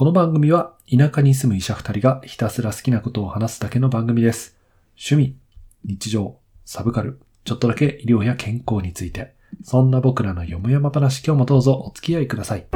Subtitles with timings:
[0.00, 4.56] この番組は田舎に住む医者二人がひたすら好きなことを話すだけの番組です。
[4.92, 5.36] 趣味、
[5.84, 12.66] 日常、サブカル、ちょっとだけ医療や健康について、そんな僕らのよもやま話今日もどうぞお付き合いください。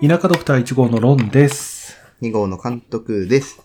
[0.00, 1.77] 田舎ドクター1号のロンです。
[2.22, 3.60] 2号の監督です。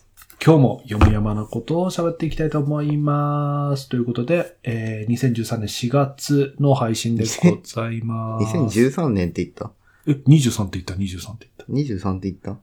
[0.46, 3.90] 今日も読み山なことを喋っていきたいと思います。
[3.90, 8.46] ということで、えー、2013年4月の配信でございます。
[8.58, 9.72] 2013年って言った？
[10.06, 12.06] え、23って言った、23って言った。
[12.08, 12.52] ?23 って言った？
[12.52, 12.60] 監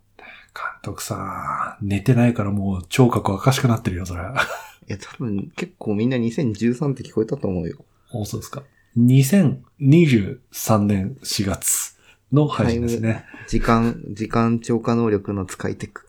[0.83, 4.23] 督さん、寝てないからもう聴覚おかしくなってるよ、それ。
[4.89, 7.85] いや、多分結構みんな2013って聞こえたと思うよ。
[8.13, 8.63] おそうですか。
[8.99, 11.97] 2023年4月
[12.33, 13.25] の配信ですね。
[13.49, 16.09] 時間、時間超過能力の使いテク。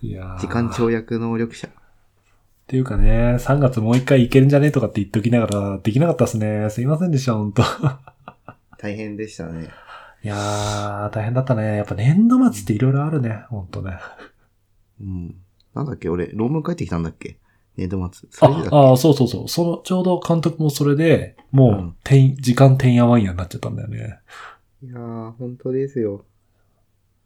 [0.00, 1.68] いやー時間跳躍能力者。
[1.68, 1.70] っ
[2.66, 6.70] ていうかね、3月もう一回いけるんじゃねとかって言っときながら、できなかったですね。
[6.70, 7.62] すいませんでした、ほんと。
[8.78, 9.68] 大変でしたね。
[10.22, 11.76] いやー、大変だったね。
[11.76, 13.98] やっぱ年度末っていろいろあるね、ほんとね。
[15.00, 15.34] うん。
[15.74, 17.36] なんだっけ俺、論文書いてきたんだっけ？
[17.76, 18.28] 年度末。
[18.40, 19.48] ああ、そうそうそう。
[19.48, 24.20] その、ちょうど監督もそれで、もう、うんてん、時間てんやわんやになっちゃったんだよね。
[24.84, 26.26] いやー、本当ですよ。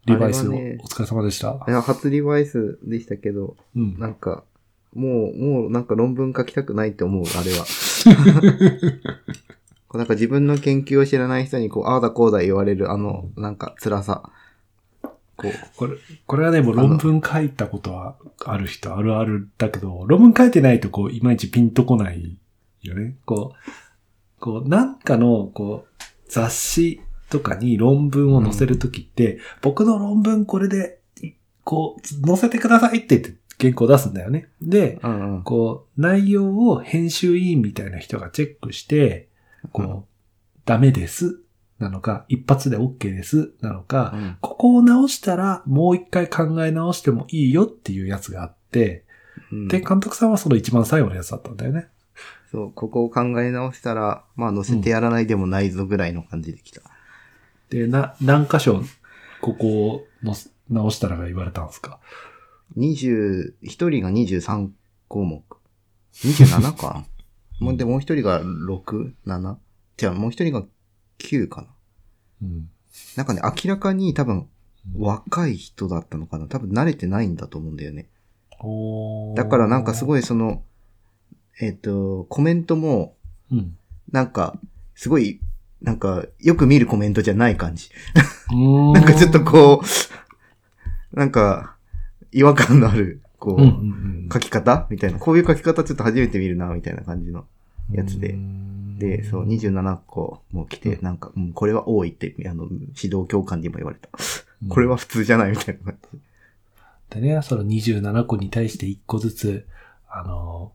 [0.06, 1.70] リバイスを、ねお疲れ様でしたい。
[1.72, 3.98] や、初リバイスでしたけど、うん。
[3.98, 4.44] なんか、
[4.94, 7.64] もう、もうなんか論文書きたくないって思う、あれは。
[9.88, 14.30] こうなんか自分の研究を知らない人にこう、ああだこうだ言われるあの、なんか辛さ。
[15.02, 18.14] こう、これ、これはね、もう論文書いたことは
[18.44, 22.38] ある人あるあるだけど、論文書いてないとこう、いまいちピンとこない
[22.82, 23.16] よね。
[23.24, 31.32] こう、こう、なんかの、こう、雑誌とかに論文を載せるときって、僕の論文これで、い
[31.64, 34.48] こう、載せてくださいって言って原稿出すんだよね。
[34.62, 35.42] で、うんうん。
[35.42, 39.28] こう、内容を編集委員みたいな人がチェックして、
[39.72, 40.04] こう、うん
[40.68, 41.40] ダメです、
[41.78, 49.06] なのか、一発で OK です、なのか、うんここを直したらもう一回考え直してもいいよっていうやつがあって、
[49.50, 51.88] うんで、監督さんはその一番最後のやつだったんだよね。
[52.52, 56.82] そう、ここを考え直したら、まあ載せてやらないでもないぞぐらいの感じできた。
[57.70, 58.82] で、な、何箇所、
[59.40, 62.00] ここをのす直したらが言われたんですか
[62.76, 64.70] ？20、一人が23
[65.08, 65.42] 項目。
[66.12, 67.04] 27か
[67.60, 69.56] もうで、もう一人が6、7?
[69.96, 70.64] じゃあもう一人が
[71.18, 71.68] 9かな。
[72.42, 72.70] うん。
[73.16, 74.48] なんかね、明らかに多分
[74.96, 76.46] 若い人だったのかな。
[76.46, 78.08] 多分慣れてないんだと思うんだよね。
[78.60, 80.62] おーだからなんかすごいその、
[81.60, 83.16] えっ、と、コメントも、
[83.50, 83.76] うん。
[84.12, 84.58] なんか、
[84.94, 85.40] すごい、
[85.82, 87.90] なんか、よく見るコメントじゃない感じ。
[88.50, 89.82] ななんかちょっとこ
[91.12, 91.76] う、なんか、
[92.32, 93.70] 違和感のある、こう、うんうんう
[94.26, 94.86] ん、書き方？
[94.90, 95.18] みたいな。
[95.18, 97.46] こういう書き方ちょっと初めて見るな、みたいな感じの
[97.92, 98.36] やつで。
[98.98, 102.84] で、そう、27個も来て、うんなんか、うん、これは多いって、あの、指
[103.16, 104.08] 導教官にも言われた。
[104.12, 106.18] うんこれは普通じゃないみたいな感じ。
[107.10, 109.66] でね、その27個に対して1個ずつ、
[110.08, 110.72] あの、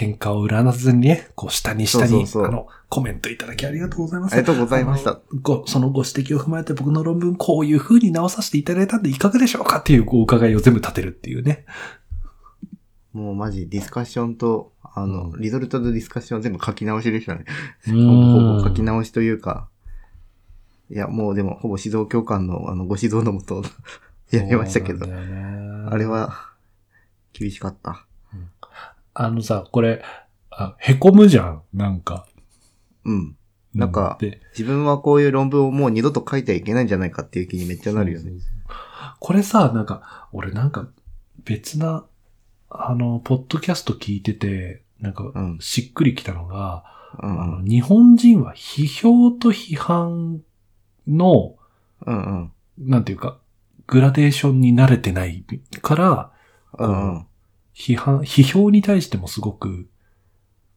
[0.00, 4.32] 喧嘩を売らずにね、こう下に下に、そうそうそうあの、コメントいただきありがとうございます。
[4.32, 11.66] ありがとうございましたあのご、そのご指摘を踏まえて僕の論文こういう風に直させていただいたんでいかがでしょうかっていうお伺いを全部立てるっていうね。
[13.12, 17.44] もうマジディスカッションと、あの、うんリゾルトとディスカッションは全部書き直しでしたね。
[17.88, 19.68] うほぼほぼ書き直しというか、
[20.90, 23.62] いや、もうでも、ほぼ指導教官の、あの、ご指導のもと、
[24.32, 26.04] やりましたけど、そうなんだよねあれ。
[26.06, 26.50] は、
[27.32, 28.06] 厳しかった。
[29.14, 30.02] あのさ、これ、
[30.50, 32.26] あへこむじゃん、なんか。
[33.04, 33.36] うん。
[33.72, 34.18] なんか
[34.50, 38.24] 自分はこういう論文をもう二度と書いてはいけないんじゃないかっていう気にめっちゃなるよね。
[38.24, 38.50] そうそうそう
[39.20, 40.88] これさ、なんか、俺なんか
[41.44, 42.04] 別な、
[42.68, 46.84] あの、ポッドキャスト聞いてて、なんかうん、しっくりきたのが、
[47.22, 47.42] うんうん。
[47.42, 50.40] あの日本人は批評と批判
[51.06, 51.56] の、
[52.06, 52.52] うんうん。
[52.78, 53.38] なんていうか、
[53.86, 55.44] グラデーションに慣れてない
[55.82, 56.32] から、
[56.78, 57.26] うんうん。
[57.74, 59.88] 批判、批評に対してもすごく、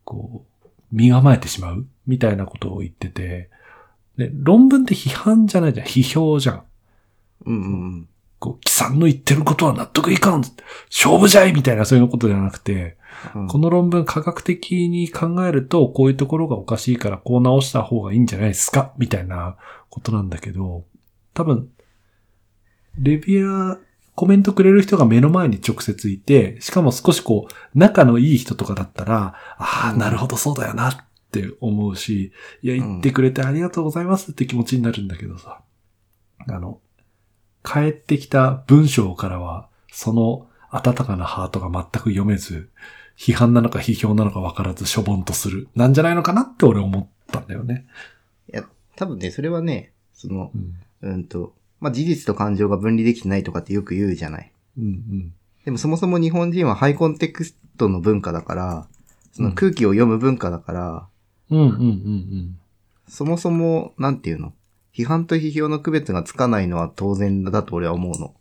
[0.04, 3.50] こう、身構えてしまうみたいなことを言ってて、
[4.18, 6.64] で、論文って批判じゃないじゃん、批評じゃん。
[7.46, 7.60] うんう
[8.00, 8.10] ん
[8.40, 10.42] こう、貴さんの言ってることは納得いかん
[10.92, 11.54] 勝負じゃい！
[11.54, 12.98] みたいなそういうことじゃなくて、
[13.34, 13.48] うん。
[13.48, 18.94] この論文科学的に考えると、こういうところがおかしいから、こう直した方がいいんじゃないですか？
[18.98, 19.56] みたいな
[19.90, 20.84] ことなんだけど、
[21.34, 21.70] 多分、
[23.00, 23.80] レビュアー、
[24.16, 30.98] コメントくれる人が目の前に直接いて、しかも少しこう、仲のいい人とかだったら、ああ、うんなるほどそうだよなっ
[31.32, 32.32] て思うし、
[32.62, 35.62] いや、ん言ってくれてありがとうございますって気持ちになるんだけどさ、
[36.48, 36.80] あの、
[37.64, 42.70] 帰ってきた文章からは、その温かなハートが全く読めず、
[43.18, 45.70] 批判なのか批評なのか分からずしょぼんとする。
[45.76, 47.86] なんじゃないのかなって俺思ったんだよね。
[48.52, 48.64] いや、
[48.96, 50.52] 多分ね、それはね、その
[51.02, 51.14] う、ん。
[51.14, 51.54] うんと、
[51.84, 54.52] まあ、事実と感情が分離できてないとかってよく言うじゃない。
[54.78, 55.34] うんうん。
[55.66, 58.88] でもそもそも日本人はハイコンテクストの文化だから、
[59.34, 61.08] その空気を読む文化だから、
[61.50, 62.58] うんうんうん
[63.10, 64.54] そもそも、なんていうの？
[64.94, 68.34] 批判と批評の区別がつかないのは当然だと俺は思うの。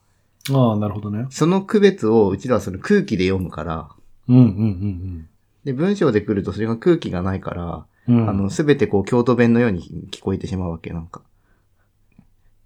[0.51, 0.71] うん。
[0.71, 1.27] ああ、なるほどね。
[1.31, 3.89] その区別をうちらはその空気で読むから、
[4.29, 5.29] うんうんうん
[5.65, 8.23] で、文章で来るとそれが空気がないから、うん。
[8.23, 11.23] うん、あの、すべてこう、京都弁のように聞こえてしまうわけ、なんか。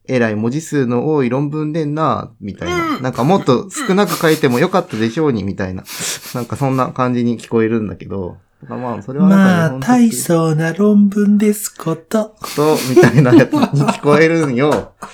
[0.09, 3.01] えらい文字数の多い論文でんな、みたいな。
[3.01, 5.85] なんかもっと少なく書いてもよかったでしょうに、みたいな。
[6.35, 8.37] なんかそんな感じに聞こえるんだけど。
[8.69, 12.35] まあ、それはまあ、大的層な論文ですこと。
[12.57, 14.95] と、みたいなやつに聞こえるんよ。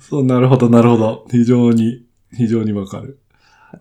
[0.00, 1.26] そう、なるほど、なるほど。
[1.30, 3.18] 非常に、非常にわかる。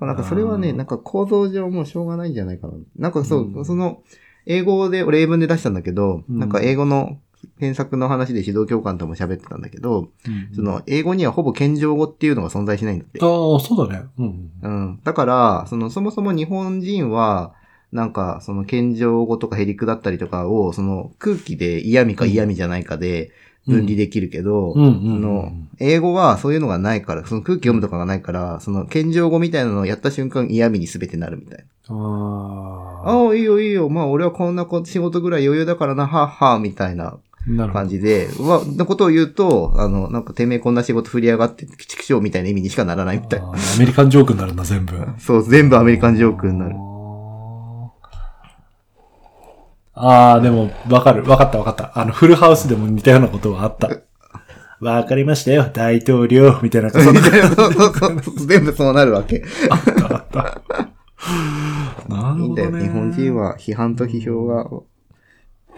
[0.01, 2.74] なんかそれはね、なんか構造上もうしょうがないんじゃないかな。
[2.97, 4.01] なんかそう、うんその、
[4.45, 7.18] 英語で、俺英文で出したんだけど、うんなんか英語の
[7.59, 10.09] 検索の話で指導教官とも喋ってたんだけど、
[10.56, 13.25] その、英語にはほぼ謙譲語っていうのが存在しないんだってあ。
[13.25, 14.06] あ、そうだね。
[14.18, 14.51] うん。
[14.62, 15.00] うん。
[15.03, 17.53] だから、その、そもそも日本人は、
[17.91, 23.31] なんか、その、謙譲語とかヘリクだったりとかを、その、空気で嫌味か嫌味じゃないかで
[23.68, 31.95] 分離できるけど、うんの、英語はそういうのがないから、その空気読むとかがないから、その、謙譲語みたいなのをやった瞬間嫌味に全てなるみたいな。
[31.95, 33.12] ああ。
[33.12, 33.89] ああ、いいよいいよ。
[33.89, 37.18] まあ、俺はこんなこ仕事ぐらい余裕だからな、はっは、みたいな。
[37.71, 44.95] 感じで、うわ、のことを言うと、あの、なんか、てめえこんな仕事振り上がって、畜生みたいな意味にしかならないみたいアメリカンジョークになるんだ、全部。
[45.18, 46.75] そう、全部アメリカンジョークになる。
[49.94, 51.24] ああ、でも、わかる。
[51.24, 51.91] わかったわかった。
[52.00, 53.89] あの、フルハウスでも似たようなことはあった。
[54.80, 56.89] わかりましたよ、大統領、みたいな。
[56.91, 57.31] そんなそう
[57.74, 59.44] そうそう全部そうなるわけ。
[59.69, 60.62] あったあった。
[62.07, 62.71] なるいいんだよ。
[62.71, 62.83] ほどね。
[62.86, 64.69] 日本人は批判と批評が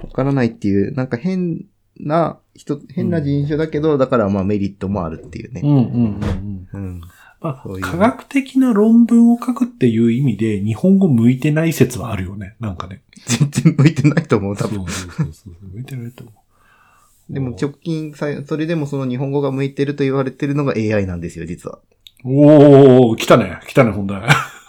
[0.03, 1.65] わからないっていう、なんか変
[1.99, 5.61] な人、変な人種だけど、だからまあメリットもあるっていうね。
[5.63, 6.83] うんうんうんうん。
[6.83, 7.01] うん。
[7.39, 12.55] まあそういう科学的な論文を書くっていう意味で、日本語向いてない説はあるよね。
[12.59, 13.01] なんかね。
[13.25, 14.79] 全然向いてないと思う、多分。
[14.79, 15.53] そうそうそう。
[15.73, 17.33] 向いてないと思う。
[17.33, 21.79] でも直近さ、それでもその日本語が向いてると言われてるのが AI なんですよ、実は。
[22.23, 23.59] おー、来たね。
[23.67, 24.21] 来たね、本題。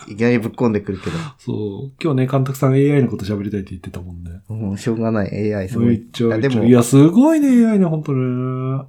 [0.09, 1.17] いきなりぶっ込んでくるけど。
[1.39, 1.93] そう。
[2.03, 4.43] 今日ね、監督さん AI のこと喋りたいって言ってたもんね。
[4.49, 5.87] もうしょうがない AI すごい。
[5.89, 5.95] め
[6.37, 8.85] っでもいや、すごいね、AI ね、本当ね。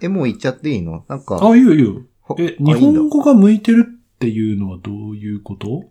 [0.00, 1.04] え、もう言っちゃっていいの？
[1.08, 1.38] なんか。
[1.42, 2.02] あ、いいよいいよ。
[2.20, 5.84] ほえ、日本語が向いてるっていうのはどういうこと？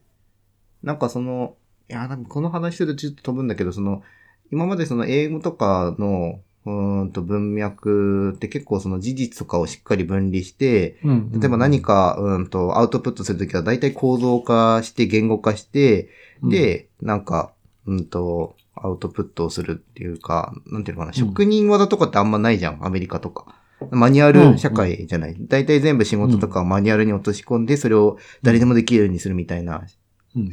[0.84, 1.56] なんかその、
[1.90, 4.04] いや、なんかこの話するとちょっと飛ぶんだけど、その、
[4.52, 16.10] 今までその英語とかの、うーんと文脈って結構その事実とかをしっかり分離して、うん例えば何、か、うーんとアウトプットするときは大体構造化して言語化して、
[16.42, 17.52] うん、で、なんか、
[17.86, 23.56] うんと、アウトプットをするっていうか、なんていうのかな、ん職人技とかってあんまないじゃん、アメリカとか。
[23.92, 25.36] マニュアル社会じゃない。
[25.40, 29.86] 大体全部仕事とかをマニュアルに落とし込んで、それを誰でもできるようにするみたいなうん、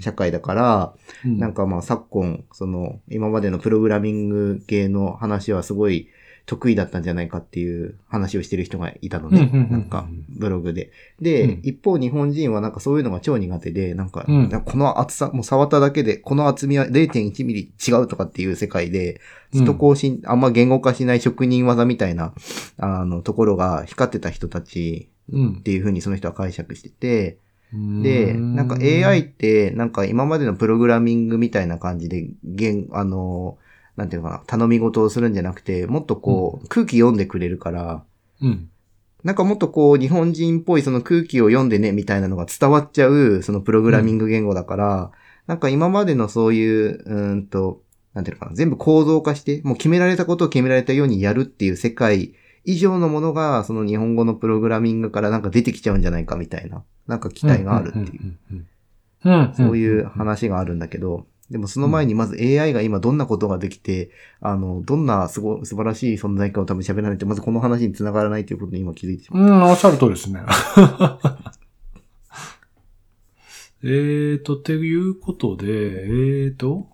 [0.00, 0.94] 社会だから、
[1.24, 1.38] うん。
[1.38, 6.08] なんかまあ昨今、その、今までのプログラミング系の話はすごい
[6.46, 9.50] 得意だったんじゃないかっていう話をしてる人がいたのね。
[9.52, 9.68] うんうんうんう。
[9.68, 9.70] ん。
[9.72, 10.90] なんか、ブログで。
[11.20, 11.60] で、うん。
[11.62, 14.50] 一方日本人はなんかそういうのが超苦手で、なんか、うん。
[14.50, 19.20] この厚さ、もう触っただけで、この厚みは0.1ミリ違うとかっていう世界で、
[19.52, 22.34] ずっと更新、あんま言語化しない職人技みたいな、
[22.78, 25.56] あの、ところが光ってた人たちうん。
[25.60, 27.38] っていう風にその人は解釈してて、
[27.72, 33.56] で、なんか AI って、なんか今までのプログラミングみたいな感じで、言、あの、
[33.96, 38.04] なんていうのかな、頼み事をするんじゃなくて、もっとこう、空気読んでくれるから、
[38.40, 38.68] うん。
[39.24, 45.10] なんかもっとこう、日本人っぽいその空気を読んでね、みたいなのが伝わっちゃう、そのプログラミング言語だから、
[45.46, 47.82] なんか今までのそういう、うーんと、
[48.14, 58.38] なんていうのかな、全部構造化して、もう決められたことを決められたようにやるっていう世界以上のものが、その日本語のプログラミングからなんか出てきちゃうんじゃないかみたいな、なんか期待があるっていう。
[59.54, 69.42] そういう話があるんだけど、でもその前にまず AI が今どんなことができて、あの、どんなすご、素晴らしい存在かを多分喋らないと、まずこの話に繋がらないということに今気づいてしまう。
[69.42, 70.40] うん、おっしゃる通りですね。
[73.84, 76.86] えーと、っていうことで、えーと、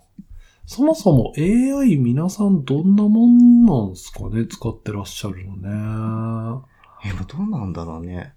[0.70, 4.44] そもそも AI 皆さんどんなもんなんすかね？
[4.46, 6.62] 使ってらっしゃるのね。
[7.06, 8.34] え、どうなんだろうね。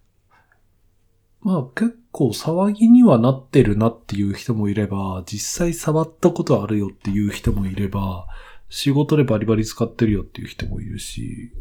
[1.42, 8.28] まあ結構騒ぎにはなってるなっていう人もいれば、実際触ったことあるよっていう人もいれば、
[8.70, 11.52] 仕事でバリバリ使ってるよっていう人もいるし、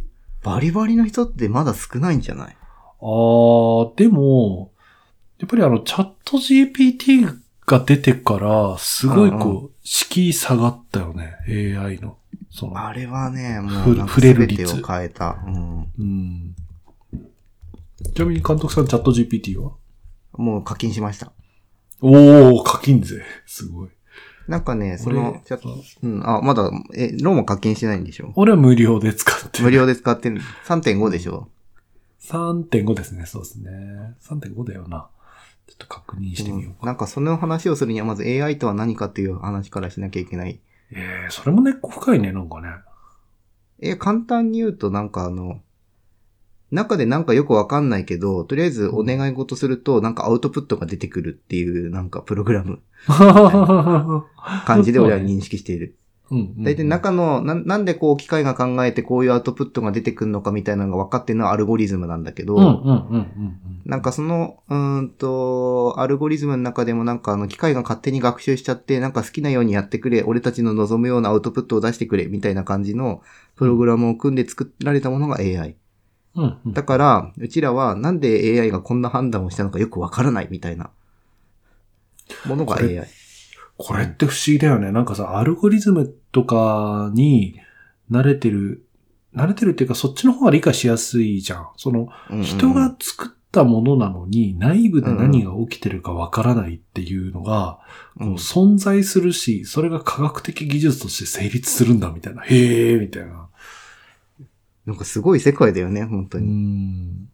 [0.44, 2.56] バリバリの人ってまだ少ないんじゃない？
[3.02, 4.70] ー、でも、
[5.40, 12.18] やっぱりあの、チャット GPT が出てから、すごいうんこう、敷居下がったよね、AI の。
[12.50, 15.38] その、あれはね、もふう触れる率を変えた。
[15.46, 15.86] うん。
[15.98, 16.56] うん。
[18.14, 19.72] ちなみに監督さん、チャット GPT は？
[20.32, 21.32] もう課金しました。
[22.00, 23.22] おー、課金税。
[23.46, 23.88] すごい。
[24.48, 25.68] なんかね、そ俺の、ちょっと、
[26.02, 28.32] うん、あ、まだ、え、ローマ課金してないんでしょ？
[28.34, 29.64] 俺は無料で使ってる。
[29.64, 30.40] 無料で使ってる。
[30.66, 31.48] 3.5でしょ
[32.22, 33.70] ？3.5ですね、そうですね。
[34.22, 35.08] 3.5だよな。
[35.70, 36.86] ちょっと確認してみようか。
[36.86, 40.60] なんかその話をするにはまず AI とは何かっていう話からしなきゃいけない？
[40.90, 42.68] えー、それも根っこ深いね、なんかね。
[43.78, 45.60] え、簡単に言うとなんかあの、
[46.72, 52.82] 中でなんかよくわかんないけど、とりあえずお願い事するとなんかアウトプットが出てくるっていうなんかプログラム
[54.66, 55.96] 感じで俺は認識している。
[56.30, 56.62] うん。
[56.62, 62.56] 大体中の、ななんでこう機械が考えてこういうアウトプットが出てくるのかみたいなのが分かってるのはアルゴリズムなんだけど。
[63.84, 73.22] なんかその、うーんと、アルゴリズムの中でもなんかあの機械が勝手に学習しちゃって、なんか好きなようにやってくれ、俺たちの望むようなアウトプットを出してくれ、みたいな感じの
[73.56, 75.76] プログラムを組んで作られたものが AI。
[76.36, 80.90] うんうんだから、うちらはなんで AI がこんな判断をしたのかよくわからないみたいな
[82.44, 83.08] ものが AI。
[83.82, 84.92] これって不思議だよね。
[84.92, 87.58] なんかさ、アルゴリズムとかに
[88.10, 88.84] 慣れてる、
[89.34, 91.68] 慣れてるっていうかそっちの方が理解しやすいじゃん。
[91.76, 92.08] その、
[92.42, 97.78] 人が作ったものなのに内部で何が起きてるかわからないっていうのが、
[98.18, 102.42] うんこう存在するし、それが科学的技術として成立するんだみたいな。
[102.42, 103.48] へえみたいな。
[104.84, 106.48] なんかすごい世界だよね、本当うに。
[106.48, 107.28] ん。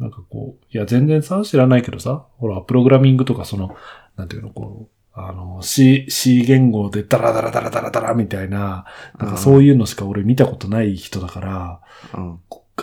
[0.00, 3.76] なんかこう、いや全然さ、知らないけどさ、ほら、プログラミングとかその、
[4.16, 8.86] なんていうの、こう、あの、C、C 言語でダラダラダラダラダラみたいな、
[9.18, 11.80] なんかそういうのしか俺見たことない人だから、
[12.14, 12.38] うん。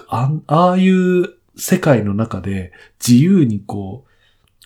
[0.07, 2.71] あんああいう世界の中で
[3.05, 4.09] 自由にこう、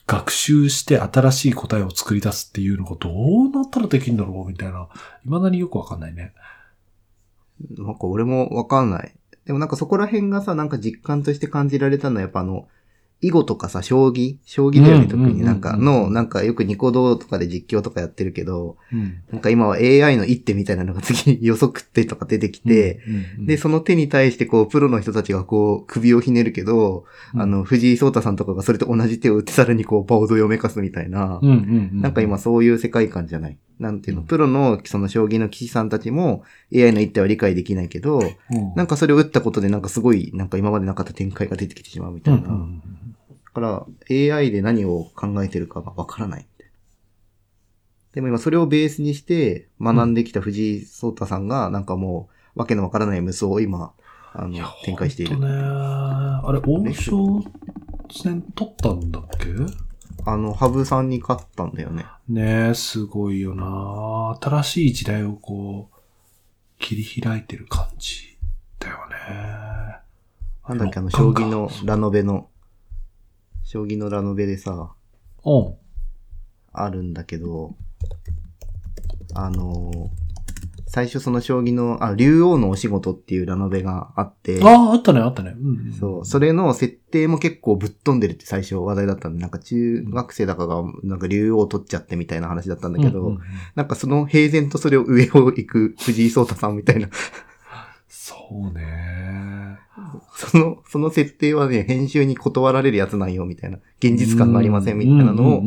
[0.05, 4.89] 学習して新しい答えを作り出すっていうのがどうなったらできるんだろうみたいな、
[5.23, 6.33] 未だによくわかんないね。
[7.77, 9.15] なんか俺もわかんない。
[9.45, 12.67] でもなんかそこら辺がさ、なんか実感として感じられたのはやっぱあの、
[13.23, 14.37] 囲碁とかさ、将棋？
[14.45, 19.21] 将棋だよね、うん特になんかの、なんかよくニコ動とかで実況とかやってるけど、うん。
[19.31, 22.99] なんか今は AI の一手みたいなのが次 予測ってとか出てきて、
[23.39, 27.41] うん、で、その手に対してこう、プロの人たちがこう、首をひねるけど、うん。
[27.41, 33.57] あの、藤井聡太さんとかがそれと同じ手を打ってさらにこう、パオド読めかすみたいな、なんか今そういう世界観じゃない。
[33.79, 34.27] なんていうの、うん。
[34.27, 42.39] プロのその将棋の棋士さんたちも AI の一手は理解できないけど、うん、なんかそれを打ったことでなんかすごい、なんか今までなかった展開が出てきてしまうみたいな。
[42.39, 42.81] うんうん
[43.12, 43.12] だ
[43.53, 46.47] から AI で何を考えてるかがわからない。
[48.13, 53.93] でも今それをベースにして学んできた藤井聡太さんがなんかもうわけのわからない無双を今、
[54.33, 55.47] あの展開しているね。
[55.47, 57.43] あれ、王将
[58.11, 59.47] 戦取ったんだっけ？
[60.25, 62.05] あの、羽生さんに勝ったんだよね。
[62.29, 65.95] ねえ、すごいよな新しい時代をこう、
[66.79, 68.37] 切り開いてる感じ
[68.79, 69.97] だよね。
[70.69, 72.47] なんだっけ、あの、将棋のラノベの、
[73.73, 74.93] 将棋のラノベでさ、
[75.43, 75.75] うん。
[76.73, 77.75] あるんだけど、
[79.33, 80.23] あのー
[80.85, 85.55] 最初その将棋の、あ、竜王のお仕事っていうラノベがあって、ああ、あったね、あったね。
[85.59, 85.91] うん、うん。
[85.91, 93.41] そう、それの設定も結構ぶっ飛んでるって最初話題だったんで、なんか中学生だかが、なんか竜王取っちゃってみたいな話だったんだけど、うんうんうん
[93.73, 97.09] なんかその平然とそれを上を行く藤井聡太さんみたいな、
[98.07, 99.22] そうね。
[100.53, 103.79] その、その設定はね、編集に断られるやつなんよ、みたいな。
[103.97, 105.63] 現実感がありません、みたいなのを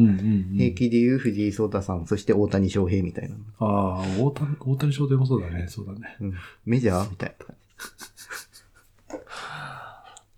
[0.57, 3.35] 平気で言う藤井聡太さん、そして大谷翔平みたいな。
[3.59, 6.17] ああ、大谷、大谷翔平もそうだね、そうだね。
[6.21, 7.11] うん、メジャー？
[7.11, 7.47] みたいな。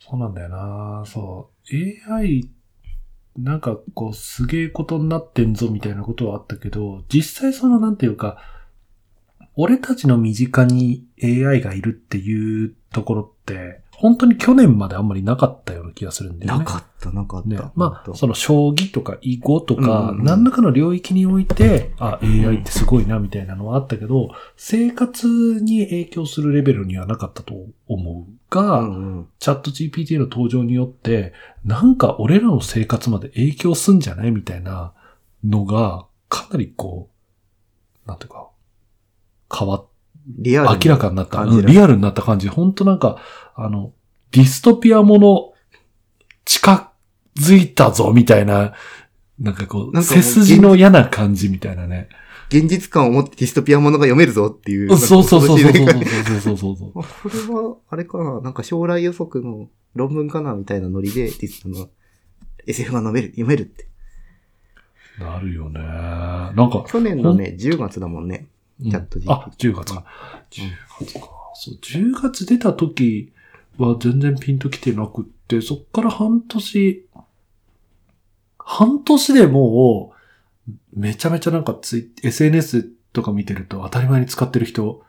[0.00, 2.14] そうなんだよなそう。
[2.14, 2.48] AI、
[3.36, 8.38] なんかこう、すげえことになってんぞみたいなことはあったけど、実際そのなんていうか、
[9.56, 16.58] 俺たちの身近に AI がいるっていうところって、本当に去年まであんまりなかったような気がするんだよね。
[16.60, 17.48] なかった、なかった。
[17.48, 25.26] ね、まあ、その将棋とか囲碁とか、うんうんうん何らかの領域において、あ、AI ってすごいなみたいなのはあったけど、生活
[25.60, 27.54] に影響するレベルにはなかったと
[27.88, 29.28] 思うが、うんうん。
[29.40, 31.32] チャット GPT の登場によって、
[31.64, 34.92] なんか俺らの生活まで影響すんじゃないみたいな
[35.42, 37.10] のが、かなりこ
[38.06, 38.48] う、なんていうか、
[39.52, 39.86] 変わっ、
[40.28, 42.48] リアルに明らかになった、リアルになった感じ。
[42.48, 43.18] 本当なんか、
[43.54, 43.92] あの、
[44.32, 45.52] ディストピアもの、
[46.44, 46.92] 近
[47.38, 48.74] づいたぞ、みたいな、
[49.38, 52.08] なんかこう、う背筋の嫌な感じみたいなね。
[52.48, 54.96] 現実感を持ってディストピアものが読めるぞっていう。
[54.96, 61.88] そうそうそうそうそう これは、あれかななんか将来予測の論文かなみたいなノリで、ディスあの、
[62.66, 63.86] SF が読める、読めるって。
[65.20, 65.80] なるよね。
[65.80, 68.48] なんか、去年のね、10月だもんね。
[68.80, 70.04] うんチャット GPT あ、10月か。
[70.50, 70.70] 10
[71.00, 71.20] 月か。
[71.54, 73.32] そう、10月出た時
[73.78, 77.08] は全然ピンときてなくって、そっから半年、
[78.58, 80.14] 半年でも
[80.66, 85.02] う、めちゃめちゃなんかツイ SNS とか見てると当たり前に使ってる人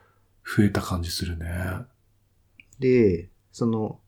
[0.45, 1.47] 増えた感じするね。
[2.79, 3.99] で、その、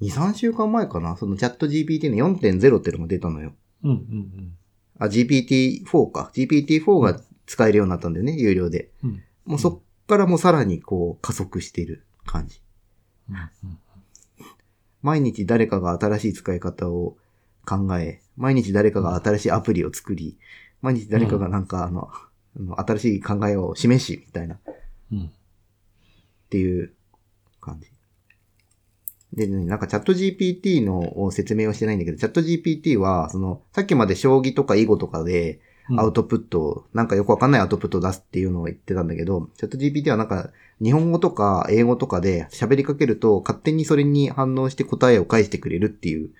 [0.00, 1.16] 2、3週間前かな？
[1.16, 3.54] そのチャット GPT の4.0ってのが出たのよ。
[3.82, 4.52] うんうん
[4.98, 6.30] あ、GPT-4 か。
[6.34, 8.90] GPT-4 が使えるようになったんだよね、有料で。
[9.02, 9.22] うん。
[9.44, 12.60] もうそっからもうさらにこう加速している感じ。
[13.30, 13.38] うんう
[13.72, 13.78] ん
[15.02, 17.16] 毎日誰かが新しい使い方を
[17.64, 20.36] 考え、毎日誰かが新しいアプリを作り、
[20.82, 22.28] 毎日誰かがなんかあの、あ
[22.60, 24.60] の新しい考えを示し、みたいな、っ
[25.12, 25.30] うん。
[26.50, 26.92] ていう
[27.60, 27.88] 感じ。
[29.32, 35.60] でね、なんかチャット GPT の説明をしてないんだけど、チャット GPT は、その、さっきまで将棋とか囲碁とかで、うん
[35.96, 40.50] アウトプットを、なんかよくわかんないアウトプットを出すっていうのを言ってたんだけど、チャット GPT はなんか
[40.82, 46.30] 日本語とか英語とかで喋りかけると勝手にそれに反応して答えを返してくれるっていう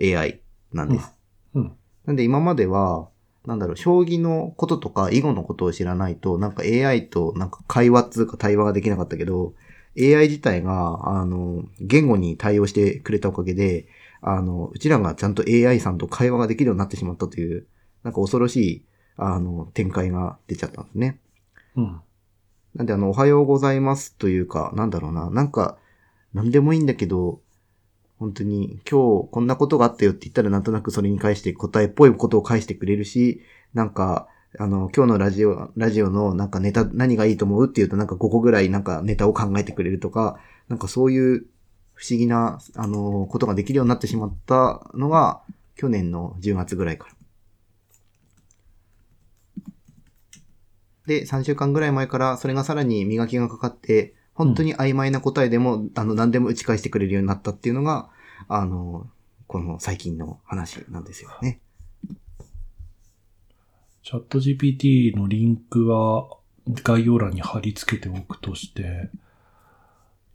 [0.00, 0.40] AI
[0.72, 1.12] なんです。
[1.54, 1.72] うん。
[2.06, 3.08] なんで今までは、
[3.46, 9.54] なんだろう、将棋のこととか囲碁のことを知らないと、なんか AI となんか会話っつうか対話ができなかったけど、
[9.96, 13.86] AI 自体が、あの、言語に対応してくれたおかげで、
[14.22, 17.66] あの、うちらがちゃんと AI さんと会話ができるようになってしまったという、
[18.04, 18.84] なんか恐ろしい、
[19.16, 21.18] あの、展開が出ちゃったんですね。
[21.76, 22.00] うん。
[22.74, 25.78] なんであの、おはようございますというか、なんだろうな、なんか、
[26.32, 27.40] なんでもいいんだけど、
[28.18, 33.42] 本当に今日こんなことがあったよって言ったらなんとなくそれに返して答えっぽいことを返してくれるし、
[33.74, 41.46] なんか、あの、今日のラジオ、ラジオのなんかネタ何がいいと思うって言うとなんか5個ぐらいなんかネタを考えてくれるとか、なんかそういう
[41.94, 45.40] 不思議な、あの、ことができるようになってしまったのが
[45.76, 47.13] 去年の10月ぐらいから。
[51.06, 58.10] で、3週間ぐらい前からそれがさらに磨きがかかって、本当に曖昧な答えでも、あの、何でも打ち返してくれるようになったっていうのが、
[58.48, 59.08] あの、
[59.46, 61.60] この最近の話なんですよね。
[64.02, 66.28] チャット GPT のリンクは
[66.66, 69.10] 概要欄に貼り付けておくとして、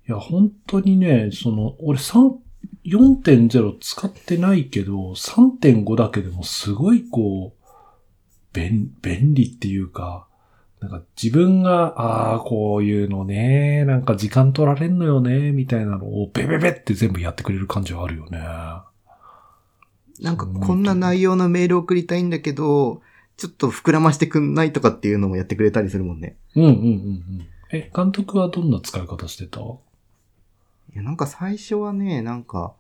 [0.07, 2.37] いや、本当にね、その、俺3、
[2.85, 7.59] 4.0使ってないけど、3.5だけでもすごいこう、
[8.53, 10.28] 便、便利っていうか、
[10.79, 18.39] なんか自分が、ああ、こういうのね、なんか時間取られんのよね、みたいなのをベベベって全部やってくれる感じはあるよね。
[20.21, 23.01] なんかこんな内容のメール送りたいんだけど、
[23.37, 26.37] ちょっと膨らましてくんないとかっていうのもやってくれたりするもんね。
[26.55, 27.47] うんうんうんうん。
[27.71, 29.59] え、監督はどんな使い方してた？
[29.61, 29.63] い
[30.95, 32.73] や、なんか最初はね、なんか、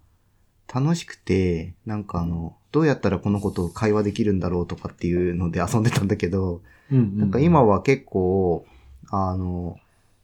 [0.73, 8.65] 楽しくて、なんかあの、どうやったらこのことを会話できるんだろうとかっていうので遊んでたんだけど、うんうんうんなんか今は結構、
[9.09, 9.77] あの、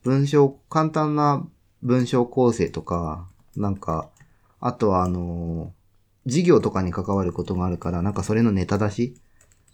[0.03, 1.45] 文章、簡単な
[1.81, 4.09] 文章構成とか、なんか、
[4.59, 5.71] あとはあの、
[6.25, 9.15] 事業とかに関わることがあるから、なんかそれのネタ出し？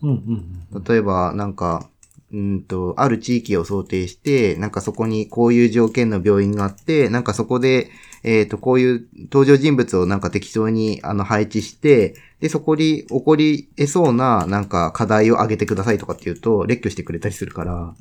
[0.02, 0.84] うんうんうん。
[0.84, 1.90] 例えば、なんか、
[2.34, 7.90] うんと、ある地域を想定して、なんかそこにこういう条件の病院があって、なんかそこで、
[8.24, 17.96] えっ、と、こういう登場人物をなんか適当にあの配置して、で、そこに起こり得そうななんか課題を挙げてくださいとかっていうと、列挙してくれたりするから、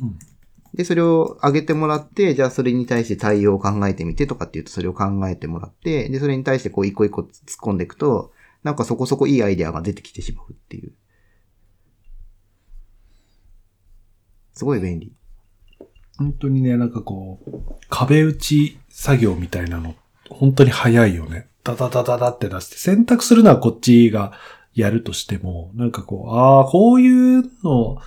[0.00, 0.18] うん
[0.74, 7.28] で、それを挙げてもらって、じゃあそれに対して対応を考えてみてとかっていうと、それを考えてもらって、で、それに対してこう一個一個突っ
[7.62, 8.32] 込んでいくと、
[8.62, 10.92] なんかそこそこいいアイデアが出てきてしまうっていう。
[14.62, 15.12] すごい便利。
[16.18, 19.96] 本当にね、なんかこう、壁打ち作業みたいなの、
[20.30, 21.48] 本当に早いよね。
[21.64, 24.32] ダダダダダって出して、選択するのはこっちが
[24.72, 27.98] やるとしても、なんかこう、ああ、こういうの、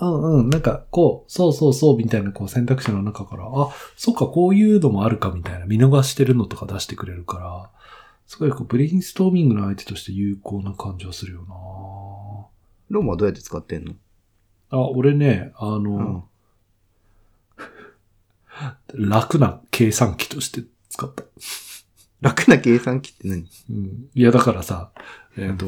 [0.00, 7.70] うんうん、なんかこう、そうそうそうみたいなこう選択肢の中から、あ、そっか、こういうのもあるかみたいな見逃してるのとか出してくれるから、
[8.26, 11.44] すごいこうブレインストーミングの相手として有効な感じはするよ
[12.88, 13.92] ローマはどうやって使ってんの？
[13.92, 13.98] な
[14.70, 16.24] あ、俺ね、あの、
[18.96, 19.08] うん。
[19.08, 21.24] 楽な計算機として使った。
[22.20, 23.46] 楽な計算機って何？
[23.70, 24.90] うん、いや、だからさ、
[25.36, 25.66] えっ、と、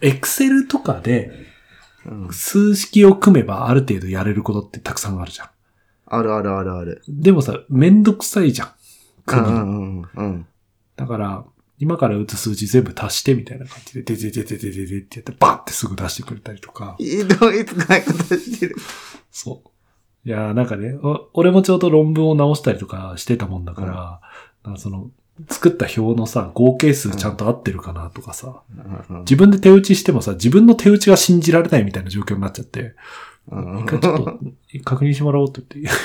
[0.00, 1.50] エクセルとかで
[2.04, 2.32] うん。
[2.32, 5.50] 数式を組めばある程度やれることってたくさんあるじゃん。
[6.06, 7.02] あるあるあるある。
[7.08, 8.68] でもさ、めんどくさいじゃん。
[8.68, 8.72] う
[9.24, 10.46] 組むのんうんうんうん。
[10.96, 11.44] だから、
[11.82, 16.94] 今から打つ数字全部足してみたいな感じで、でででででででってやって、バッてすぐ出してくれたりとか。
[16.96, 18.76] ひどい使い方してる。
[19.32, 19.68] そう。
[20.24, 24.20] いやーなんかね、お俺もちょうど論文を直したりとかしてたもんだから、
[24.62, 25.10] なんかその、
[25.48, 28.62] 作った表のさ、合計数ちゃんと合ってるかなとかさ、
[29.22, 32.94] 自分で手打ちしてもさ、自分の手打ちが信じられないみたいな状況になっちゃって、
[33.50, 34.38] うん一回ちょっと
[34.84, 36.00] 確認してもらおうって言って。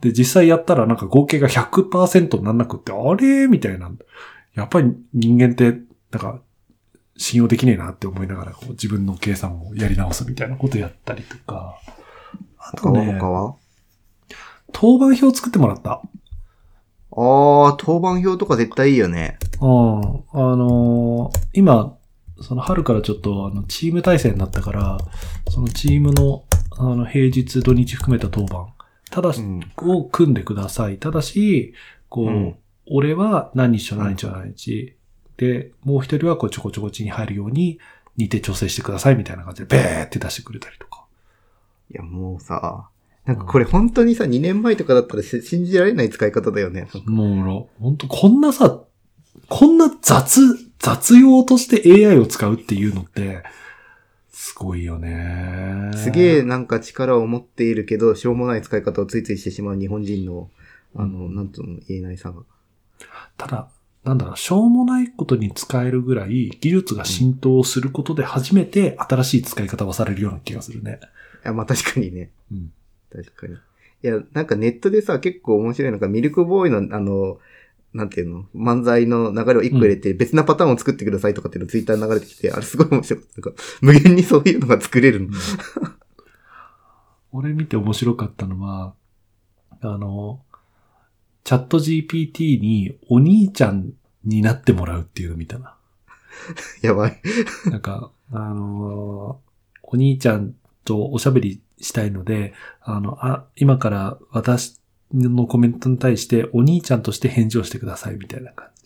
[0.08, 3.90] で、実際やったらなんか合計が100%になんなくって、あれみたいな。
[4.54, 5.78] やっぱり人間って、
[6.10, 6.40] なんか、
[7.16, 11.78] 信用できねえなって思いながら、こう自分の計算をやり直すみたいなことやったりとか。
[12.58, 13.56] あとね、他は？
[14.72, 15.90] 当番表作ってもらった。
[15.92, 16.00] あ
[17.12, 19.38] あ、当番表とか絶対いいよね。
[19.60, 19.68] うん。
[19.68, 21.96] あのー今、
[22.40, 24.98] その春からちょっと、あの、チーム体制になったから、
[25.50, 28.68] そのチームの、あの、平日土日含めた当番。
[29.10, 29.60] ただし、ん。
[29.76, 30.96] を組んでください。
[30.96, 31.74] ただし、
[32.08, 32.56] こう、うん
[32.90, 34.96] 俺は何日と何日と何日。
[35.36, 37.78] で、もう一人はこうちょこちょこちに入るように
[38.16, 41.06] 似て調整してくださいみたいな感じで、ベーって出してくれたりとか。
[41.90, 42.90] いや、もうさ、
[43.24, 46.88] なんかこれ本当にさ、2年前とかだったらし信じられない使い方だよね。
[47.06, 48.80] もう、ほんと、こんなさ、
[49.48, 50.40] こんな雑、
[50.78, 53.42] 雑用として AI を使うっていうのって、
[54.32, 55.90] すごいよね。
[55.94, 60.50] すげえなんか力を持っているけど、しょうもない使い方をついついしてしまう日本人の、
[60.96, 62.42] あの、うんなんとも言えないさが。
[63.40, 63.68] ただ、
[64.04, 71.00] なんだろう、しょうもないことに使えるぐらい技術が浸透することで初めて新しい使い方をされるような気がするね。
[71.44, 72.30] いや、まあ確かにね。
[72.52, 72.72] うん。
[73.10, 73.54] 確かに。
[73.54, 73.58] い
[74.02, 77.38] や、なんかネットでさ、結構面白いのが、ミルクボーイの、あの、
[77.94, 83.40] なんていうの、漫才の流れを一個入れて、別なパターンを作ってくださいとかっていうのツイッターに流れてきて、あれすごい面白かった。
[83.40, 85.28] なんか、無限にそういうのが作れるの。
[87.32, 88.94] 俺見て面白かったのは、
[89.80, 90.42] あの、
[91.50, 93.90] チャット GPT にお兄ちゃん
[94.24, 95.74] になってもらうっていうの見たな。
[96.80, 97.20] やばい。
[97.66, 99.50] なんか、あのー
[99.82, 104.78] お兄ちゃんとおしゃべりしたいので、あの、あ、今から私
[105.12, 108.84] のコメントに対してお兄ちゃんとして返事をしてくださいみたいな感じ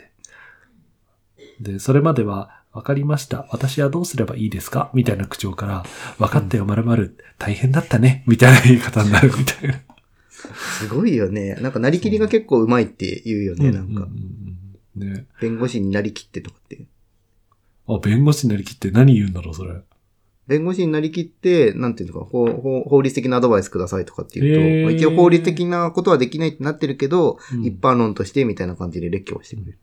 [1.59, 1.73] で。
[1.75, 3.47] で、それまでは、わかりました。
[3.51, 4.91] 私はどうすればいいですか？
[4.95, 5.85] みたいな口調から、
[6.19, 7.19] わかったよ、まるまる。
[7.37, 8.25] 大変だったね。
[8.27, 9.79] みたいな言い方になるみたいな。
[10.53, 11.55] すごいよね。
[11.57, 14.09] なんか、なりきりが結構うまいって言うよね、なんか。
[14.97, 15.27] ね。
[15.41, 16.85] 弁護士になりきってとかって。
[17.89, 19.75] あ、弁護士になりきって何言うんだろう、それ。
[20.47, 29.79] 弁護士になりきって、なんていうのか、法法法律的なアドバイスくださいとかっていうと、一応法律的なことはできないってなってるけど、うん一般論としてみたいな感じで列挙をしてくれる。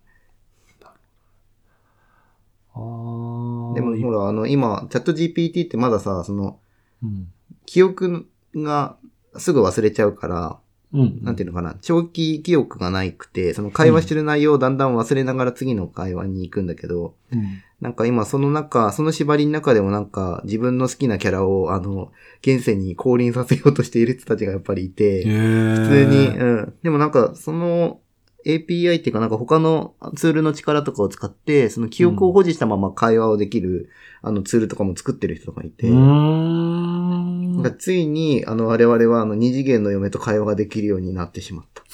[2.74, 6.60] あーでもほら、あの、今、チャット GPT ってまださ、その、
[7.04, 7.32] うん。
[7.66, 8.98] 記憶が
[9.38, 10.60] すぐ忘れちゃうから、
[10.94, 11.20] うん。
[11.24, 17.64] なんていうのかな、長期記憶がないくて、その会話してる内容をだんだん忘れながら次の会話に行くんだけど、うん。
[17.80, 26.74] なんか今その中、その縛りの中でもなんか自分の好きなキャラを、あの、現世に降臨させようとしている人たちがやっぱりいて、普普通に、うん。
[26.84, 28.01] でもなんか、その
[28.46, 33.90] API っていうかなんか他のツールの力とかを使って、その記憶を保持したまま会話をできる、
[34.22, 35.90] あのツールとかも作ってる人とかいて。
[35.90, 41.84] なんかついに、あの、我々はあの二次元の嫁と会話ができるようになってしまった。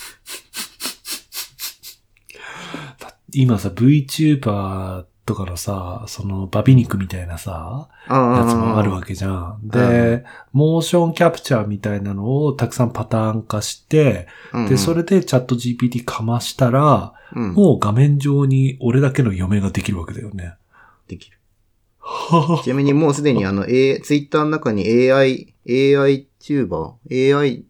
[3.33, 9.59] 今さ、VTuber とかのさ、そのバビ肉みたいなさ、あやつもあるわけじゃん。
[9.63, 20.55] で、モーションキャプチャーみたいなのをたくさんパターン化して、うんうんで、それでチャット GPT かましたら、うん、もう画面上に俺だけの嫁ができるわけだよね。
[21.09, 21.37] できる。
[22.63, 27.65] ちなみにもうすでにあの、A、ツイッターの中に AI、AI チューバー ?AI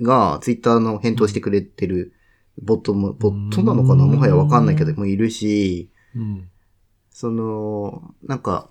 [0.00, 2.14] がツイッターの返答してくれてる
[2.62, 4.04] ボットも、ボットなのかな？
[4.04, 6.48] うんもはやわかんないけど、もういるし、うん。
[7.14, 8.68] その、なんか、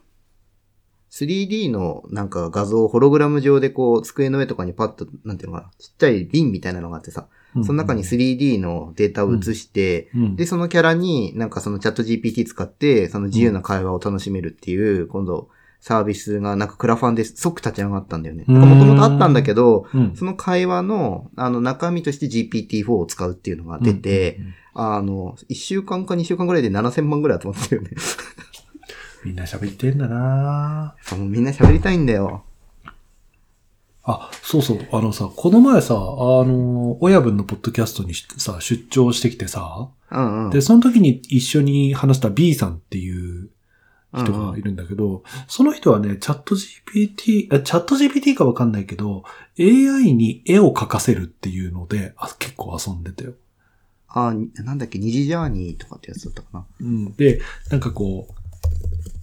[1.10, 7.28] 3D のなんか画像をホログラム上でこう机の上とかにパッと、なんていうのかな、ちっちゃい瓶みたいなのがあってさ、
[7.64, 18.46] その中に 3D のデータを移して、うん、で、そのキャラになんかそのチャット GPT 使って、その自由な会話を楽しめるっていう、今度、サービスがなんかクラファンで即立ち上がったんだよね。
[18.48, 18.56] うん。
[18.62, 24.44] もともとあったんだけど、うん、その会話の、あの、中身として GPT-4 を使うっていうのが出て、うん。
[24.44, 24.48] うん。
[24.48, 24.54] うん。
[24.96, 27.92] あの、1週間か2週間ぐらいで7000万ぐらい集まってるよね。
[29.24, 32.44] みんな喋ってんだなそうみんな喋りたいんだよ。
[34.06, 34.88] あ、そうそう。
[34.92, 40.50] あのさ、この前さ、あの、親分のポッドキャストにしさ、出張してきてさ、うんうん。
[40.50, 43.50] で、その時に一緒に話した B さんっていう
[44.14, 49.24] 人がいるんだけど、その人はね、チャット GPT、あチャット GPT かわかんないけど、
[49.58, 53.34] AI に絵を描かせるっていうので、あ結構遊んでたよ。
[54.10, 54.34] あ、
[54.64, 56.66] なんだっけ、二次ジャーニーとかってやつだったかな。
[56.82, 57.16] うん。
[57.16, 58.43] で、なんかこう、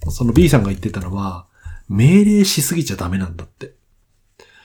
[0.08, 1.46] その B さんが言ってたのは、
[1.88, 3.74] 命令しすぎちゃダメなんだって。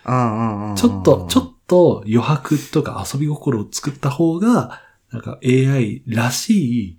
[0.05, 6.97] ちょっと、ちょっと余白とか遊び心を作った方が、なんか AI らしい、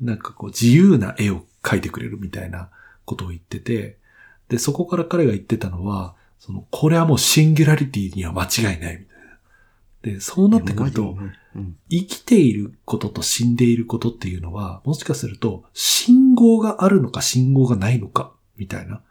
[0.00, 2.70] なんかこう自由な絵を描いてくれるみたいな
[3.04, 3.98] ことを言ってて、
[4.48, 9.04] で、そこから彼が言ってたのは、その、これはもうシンギュラリティには間違いないみたいな。
[10.02, 11.16] で、そうなってくると、
[11.90, 19.02] 生きていることと死んでいることっていうのは、もしかすると、信号があるのか信号がないのか、みたいな。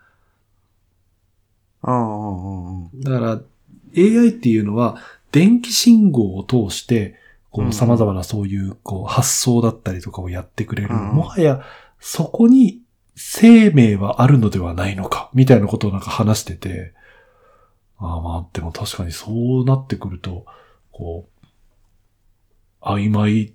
[1.84, 2.90] ああ。
[2.96, 3.42] だから、
[3.96, 4.98] AI っていうのは、
[5.32, 7.16] 電気信号を通して、
[7.52, 10.96] こう様々なそういう、こう、発想だったりとかをやってくれる。
[10.96, 11.64] うんもはや、
[12.00, 12.82] そこに
[13.16, 16.94] 生命はあるのではないのか、みたいなことをなんか話してて、
[17.98, 20.46] ああまあ、でも確かにそうなってくると、
[20.92, 23.54] こう、曖昧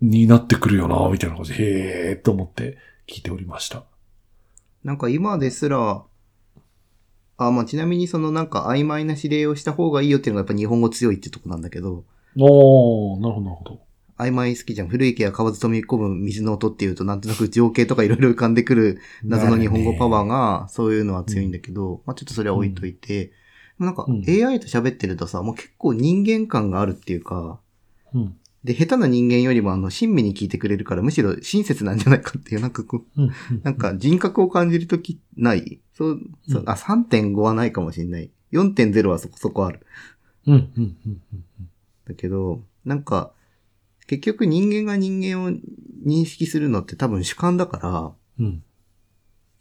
[0.00, 2.76] になってくるよな、みたいな感じで、へえーと思って
[3.08, 3.84] 聞いておりました。
[4.84, 6.04] なんか今ですら、
[7.38, 12.04] あ、まあ、ちなみにそのなんか曖昧な指令をした方がいいよっていうのがやっぱ日本語強いってとこなんだけど、
[12.38, 13.80] おー、なるほど、なるほど。
[14.18, 14.88] 曖昧好きじゃん。
[14.88, 23.32] 古池や河津飛び込む水の音っていうとなんとなく情景とかいろいろ浮かんでくる謎の日本語パワーが、そういうのは強いんだけど、まあちょっとそれは置いといて、
[23.78, 27.60] なんかうん AI と喋ってるとさ、もう結構人間感があるっていうか、
[28.12, 28.36] うん。
[28.68, 33.32] で、下手な人間よりもあの、親身に聞いてくれるから、むしろ親切なんじゃないかっていう、なんかこう、うん。
[33.62, 35.80] なんか人格を感じるときない？
[35.94, 38.30] そう、そううんあ、3.5はないかもしれない。
[38.52, 39.80] 4.0はそこそこある。
[40.46, 41.42] うん、うん、うん、うん。
[42.06, 43.32] だけど、なんか、
[44.06, 45.50] 結局人間が人間を
[46.06, 48.62] 認識するのって多分主観だから、うん。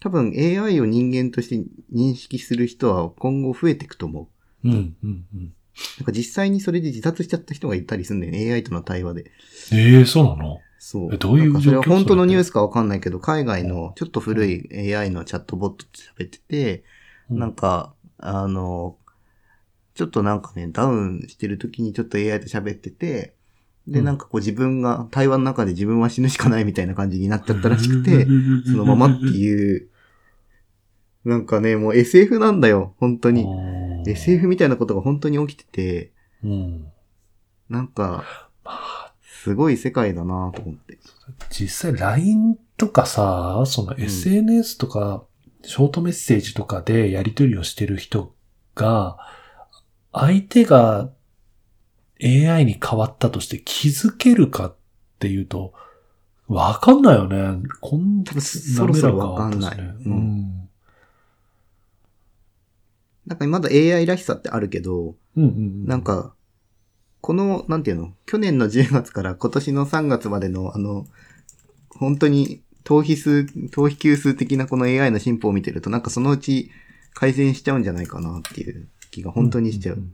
[0.02, 4.30] 多分 AI を人間として認識する人は今後増えていくと思
[4.64, 4.68] う。
[4.68, 5.54] うん、うん、うん。
[6.00, 8.52] なんか実際にそれで自殺しちゃった人がいたりするんだよね。
[8.52, 9.32] AI との対話で。
[9.74, 10.60] ええそうなの？
[10.80, 11.14] そう。
[11.14, 16.84] えどういうそれは本当のニュースかわかんないけど、海外のちょっと古い AI のチャットボットって喋ってて、
[17.30, 18.98] なんか、あの、
[19.96, 23.34] ちょっとなんかね、ダウンしてる時にちょっと AI と喋ってて、
[23.88, 28.26] で、うんなんかこう自分が、対話の中で自分は死ぬしかないみたいな感じになっちゃったらしくて、
[28.66, 29.88] そのままっていう、
[31.28, 33.44] なんかね、もう SF なんだよ、本当に。
[33.44, 36.12] に SF みたいなことが本当に起きてて、
[36.42, 36.88] うん。
[37.70, 38.24] なんか、
[38.64, 40.98] まあ、すごい世界だなと思って。
[41.50, 45.26] 実際 LINE とかさ、その SNS とか、
[45.64, 48.34] ショートメッセージとかでやり取りをしてる人
[48.74, 49.18] が、
[50.14, 51.10] 相手が
[52.24, 54.76] AI に変わったとして気づけるかっ
[55.20, 55.74] ていうと、
[56.48, 57.62] わかんないよね。
[57.82, 60.57] こん多分そろそろわかんないううんん。
[63.28, 65.86] なんかまだ AI らしさってあるけど、うんうん。
[65.86, 66.34] なん、か、
[67.22, 71.06] この、なんていうの、去年の10月から今年の3月までの、あの、
[71.90, 76.72] 本当に、頭皮数、頭皮級数的なこの AI の進歩を見てると、なんかそのうち
[77.14, 79.98] 改善しちゃうんじゃないかなっていう気が本当にしちゃう。
[79.98, 80.14] ん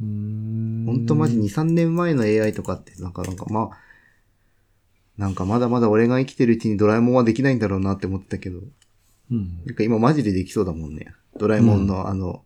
[0.00, 0.84] うん。
[0.86, 3.78] 本当マジ2、3年前の AI とかって、なんか、なんかまあ、
[5.18, 8.60] なんかまだまだ俺が生きてるうちにドラえもんはできないんだろうなって思ってたけど、
[9.30, 9.60] うん。
[9.66, 11.12] なんか今マジでできそうだもんね。
[11.38, 12.44] ドラえもんのあの、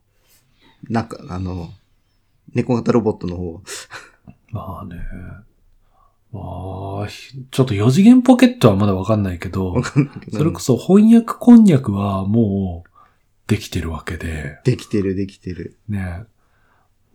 [0.88, 1.70] なんか、あの、
[2.54, 3.62] 猫型ロボットの方。
[4.50, 5.00] まあね。
[6.32, 9.82] まあ、ひちょっと4次元ポケットはまだわかんないけど。
[10.32, 12.90] それこそ翻訳こんにゃくはもう
[13.48, 15.76] できてるわけで、できてる、できてる。
[15.88, 16.24] ね。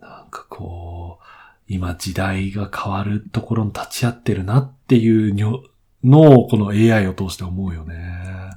[0.02, 1.24] なんかこう、
[1.68, 5.34] 今時代が変わるところに立ち会ってるなっていう
[6.04, 8.52] のをこの AI を通して思うよね。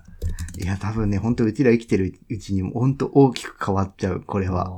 [0.62, 4.72] いや、多分ね、本当うちら生きてるうちにも本当大きく変わっちゃう、これは。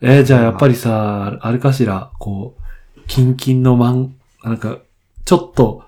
[0.00, 2.54] えーじゃあやっぱりさ、あれかしら、こ
[2.96, 4.78] う、キンキンのマン、なんか、
[5.24, 5.84] ちょっと、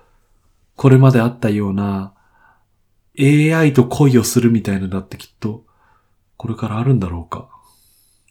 [0.75, 2.13] これまであったような、
[3.19, 5.63] AI と恋をするみたいなのだってきっと、
[6.37, 7.47] これからあるんだろうか。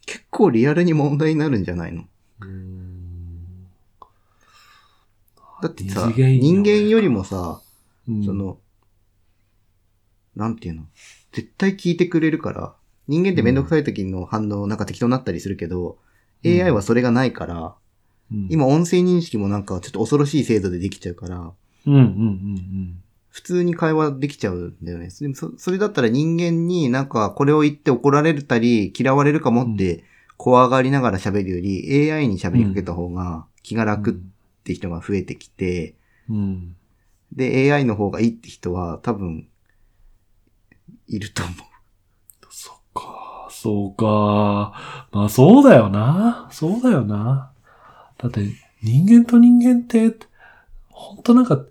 [0.06, 2.04] 結構リアルに問題になるんじゃないの？
[5.62, 7.60] だってさ、人間よりもさ、
[8.08, 8.24] うん。
[8.24, 8.58] そ、の、
[10.36, 10.82] なんていうの？
[11.32, 12.74] 絶対聞いてくれるから、
[13.08, 13.54] 人間ってめん。
[13.54, 15.98] どくさい時の反応なんか適当になったりするけど、
[16.44, 16.62] うん。
[16.62, 17.74] AI はそれがないから、
[18.32, 21.52] うん、今音声認識もなんかちょっと恐ろしい精度でできちゃうから、
[21.86, 25.08] うんうんうん普通に会話できちゃうんだよね。
[25.18, 30.04] でもそそれだったら人間になんかこれを言って怒られたり嫌われるかもって
[30.36, 33.88] 怖がりながら喋るより AI に喋りかけた方が気がうん。
[33.88, 34.14] 楽っ
[34.64, 35.94] て人が増えてきて、
[36.28, 36.76] うん。
[37.34, 39.48] で AI の方がいいって人は多分
[41.12, 41.56] いると思う。
[42.50, 45.08] そっか、そうか。
[45.12, 46.48] まあそうだよな。
[46.50, 47.52] そうだよな。
[48.18, 48.40] だって
[48.82, 50.26] 人間と人間って、
[50.88, 51.64] ほんとなんか、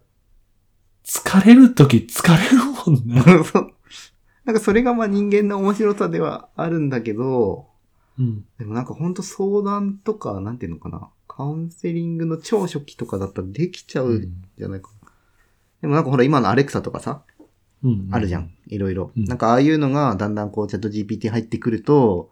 [1.04, 3.22] 疲れるとき疲れるもんね。
[4.46, 7.68] なんかそれがまあ人間の面白さではあるんだけど、
[8.18, 8.46] うん。
[8.58, 11.10] でもなんかほんと相談とか、なんていうのかな。
[11.28, 15.12] カウンセリングの超初期とかだったらできちゃうんじゃないかな。
[15.82, 17.31] でもなんかほら今のアレクサとかさ、うん。
[18.12, 18.52] あるじゃん。。
[18.68, 19.12] いろいろ。
[19.16, 22.32] うんなんかああいうのがだんだんこうチャット GPT 入ってくると、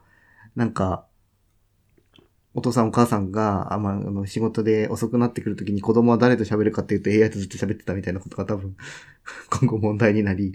[0.55, 1.05] なんか、
[2.53, 8.75] お父さんお母さんが、あまあ、あの仕事で遅くなってくるときに子供は誰と喋るかっていうと AI とずっと喋ってたみたいなことが多分、
[9.61, 10.53] 今後問題になり、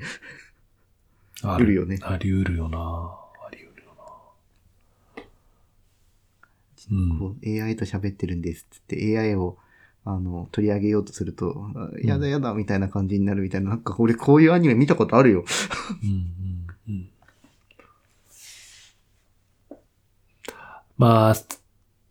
[1.43, 2.79] あうるよねあり得るよな。
[2.79, 5.25] あり得るよな。
[6.91, 7.63] うん。
[7.65, 9.59] AI と喋ってるんですっつって AI を
[10.07, 15.45] あの取り上げようとすると、あやだやだみたいな感じになるみたいな、なんか俺こういうアニメ見たことあるよ。
[16.03, 16.11] うん
[16.88, 17.09] うんうん。
[20.97, 21.61] まあ、ス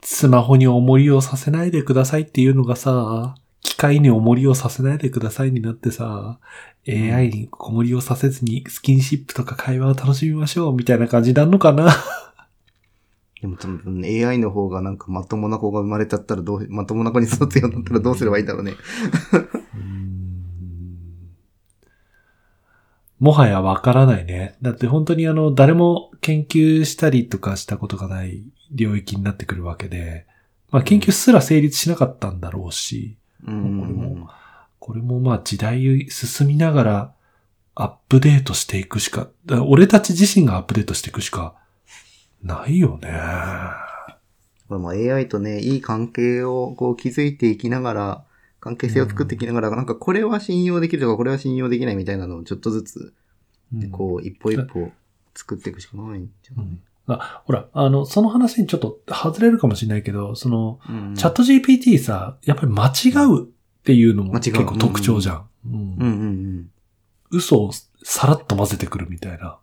[0.01, 6.39] スマホに重りをさせないでくださいっていうのがさ、機械に重りをさせないでくださいになってさ、
[6.87, 11.95] AI に重りをさせずにスキンシップとか会話を楽しみましょうみたいな感じになるのかな
[13.43, 18.75] でも多分 AI の方がなんかまともな子が生まれちゃったらどう、まともな子に育つようになったらどうすればいいんだろうね。
[23.19, 24.55] もはやわからないね。
[24.61, 30.25] だって本当にあの、誰も研究したりとかしたことがない領域になってくるわけで、
[30.71, 34.29] まあ研究すら成立しなかったんだろうし、うんこれも
[34.79, 37.13] これもまあ時代進みながら
[37.75, 39.27] アップデートしていくしか、
[39.67, 41.55] 俺たち自身がアップデートしていくしか
[42.43, 43.09] ないよね。
[44.67, 48.23] これも AI とね、いい関係をこう築いていきながら、
[48.59, 53.13] 関係性を作っていきながら、なんかこれは信用できるとか、これは信用できないみたいなのをちょっとずつ、
[53.73, 54.91] うんこう、一歩一歩
[55.35, 56.67] 作っていくしかないんじゃない、
[57.07, 63.47] あ、ほら、あの、その話にちょっと外れるかもしれないけど、その、うんチャット GPT さ、やっぱり間違うっ
[63.83, 65.49] ていうのも結構特徴じゃん。
[65.65, 66.05] うんうんうんう
[66.61, 66.71] ん。
[67.31, 67.71] 嘘を
[68.03, 69.57] さらっと混ぜてくるみたいな。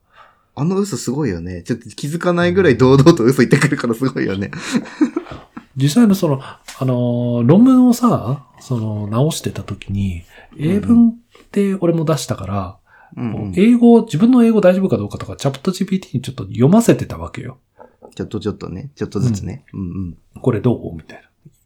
[0.61, 1.63] あの嘘すごいよね。
[1.63, 4.51] ちょっと気づかないぐらい堂々と嘘言ってくるからすごいよね。
[5.77, 10.23] 実際のその、あのー、論文をさ、その、直してた時に、
[10.59, 11.15] 英文っ
[11.51, 12.77] て俺も出したから、
[13.17, 17.59] うんうん、英語、自分の英語大丈夫かどうかとか、チャット GPT にちょっと読ませてたわけよ。
[18.15, 18.91] ちょっとちょっとね。
[18.97, 19.65] ちょっとずつね。
[19.73, 20.19] うんうん。
[20.43, 20.95] これどう？
[20.95, 21.23] みたい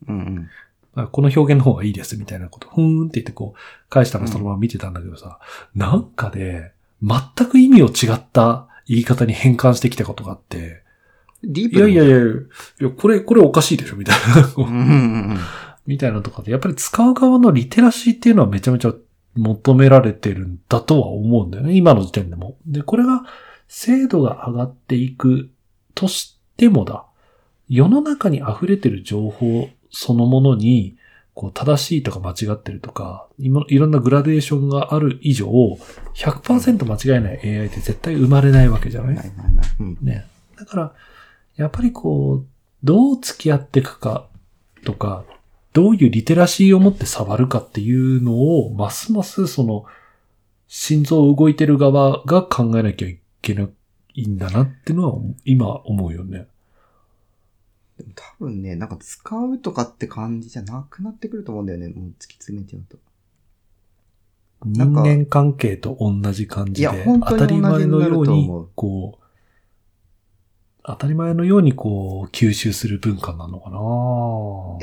[0.07, 0.48] うん
[0.96, 1.09] うん。
[1.09, 2.68] この表現の方がいいです、みたいなこと。
[2.68, 5.40] ふーんって言ってこう、返したらそのまま見てたんだけどさ、
[5.74, 10.83] なんかで、全く意味を違った言い方に変換してきたことがあって、
[11.42, 12.25] いディープいやいやいや、い
[12.81, 14.53] や、これ、これおかしいでしょみたいな。
[14.57, 15.38] うん。
[15.87, 18.94] みたいなとかで、やっぱり使う側のリテラシーっていうのはめちゃめちゃ
[19.37, 21.75] 求められてるんだとは思うんだよね。
[21.77, 22.57] 今の時点でも。
[22.66, 23.25] で、これが
[23.68, 25.51] 精度が上がっていく
[25.94, 27.05] としてもだ。
[27.68, 30.97] 世の中に溢れてる情報そのものに、
[31.35, 35.47] こう正しいとか間違ってるとか、今いろんなグラデーションがある以上、
[36.14, 39.31] 100%間違いない AI って絶対生まれないわけじゃない？
[40.01, 40.27] ね。
[40.57, 40.92] だから、
[41.57, 42.47] やっぱりこう、
[42.85, 44.29] どう付き合っていくか
[44.85, 45.25] とか、
[45.73, 49.85] どういうリテラシーを持って触るかっていうのを、ますますその、
[50.68, 53.68] 心臓動いてる側が考えなきゃいけな
[54.14, 56.47] いんだなっていうのは、今思うよね。
[57.98, 61.88] でも多分ね、なんか使うとかって感じじゃなくなってくると思うんだよね。
[61.88, 62.98] もう突き詰めちゃうと。
[64.64, 69.24] 人間関係と同じ感じで、いや本当たり前のようにこう、
[70.87, 73.70] 当たり前のようにこう、吸収する文化なのか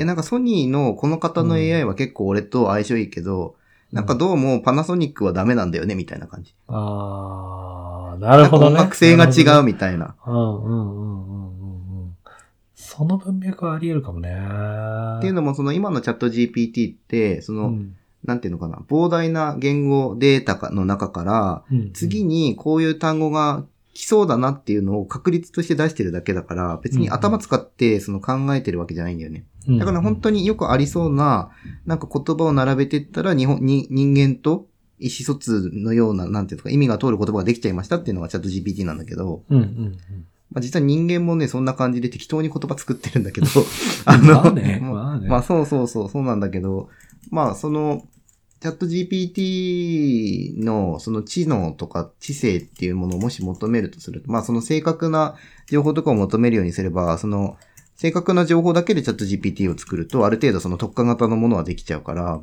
[0.00, 3.56] え、ななんかソニーのこの方の AI は結構俺と相性いいけど、
[3.92, 6.54] なんかどうもパナソニックはダメなんだよね、みたいな感じ。
[6.66, 8.74] ああ、なるほどね。
[8.74, 9.62] なんか音楽性が違うう。
[9.64, 10.16] みたいな。
[10.26, 11.51] うんうんうんうんうんうん。
[12.94, 14.28] その文脈はあり得るかもね。
[14.28, 17.96] っていうのも、その今のチャット GPT って、その、うん。
[18.22, 29.44] なんていうのかな、膨大な言語データかの中から、うん次にこういう単語が来そうだなっていうのを確率として出してるだけだから、別に頭使ってその考えてるわけじゃないんだよね。
[29.78, 31.50] だから本当に、によくありそうな、
[31.86, 34.66] なんか言葉を並べていったら、日本に、人間と
[34.98, 39.98] 意思疎通のような、なんていうか、意味が通る言葉ができちゃいましたっていうのがチャット GPT なんだけど、うんうん
[40.52, 43.66] まあ実は人間もね、そんな感じで適当に言葉作ってるんだけど、うん。
[44.04, 45.28] あの、まあね、まあまあね。
[45.28, 46.88] まあそうそうそう、そうなんだけど、
[47.30, 48.02] まあその、
[48.60, 55.34] チャット GPT のその知能とか知性っていうものをもし求めるとすると、まあその正確な
[55.68, 57.56] 情報とかを求めるようにすれば、その
[57.96, 62.40] 正確な情報だけでチャット GPT を作ると、ある程度その特化型のものはできちゃうから、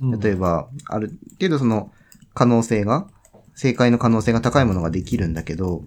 [0.00, 1.92] うん例えば、ある程度その
[2.32, 3.06] 可能性が、
[3.54, 5.84] 正解の可能性が高いものができるんだけど、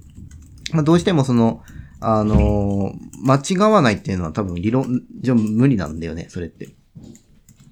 [0.74, 1.63] まあどうしてもその、
[1.99, 6.76] あのー間違わないっていうのは多分理論上無理なんだよね、それって。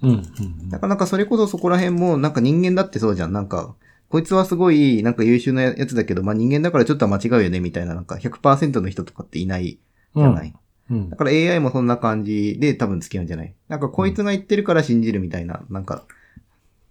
[0.02, 0.10] うん。
[0.10, 0.70] うん。
[0.70, 3.32] なかなかそれこそそこら辺も、なんか人間だってそうじゃん。
[3.32, 3.74] なんか、
[4.08, 9.78] こいつはすごい、なんか優秀なやつだけど、まあ人間だからちょっとは間違うよね、みたいな、なんか100%の人とかっていない
[10.16, 10.54] じゃない。
[10.90, 11.16] うんだ。
[11.16, 16.04] から AI もそんな感じで多分付き合うんじゃないなんかこいつが言ってるから信じるみたいな、なんか、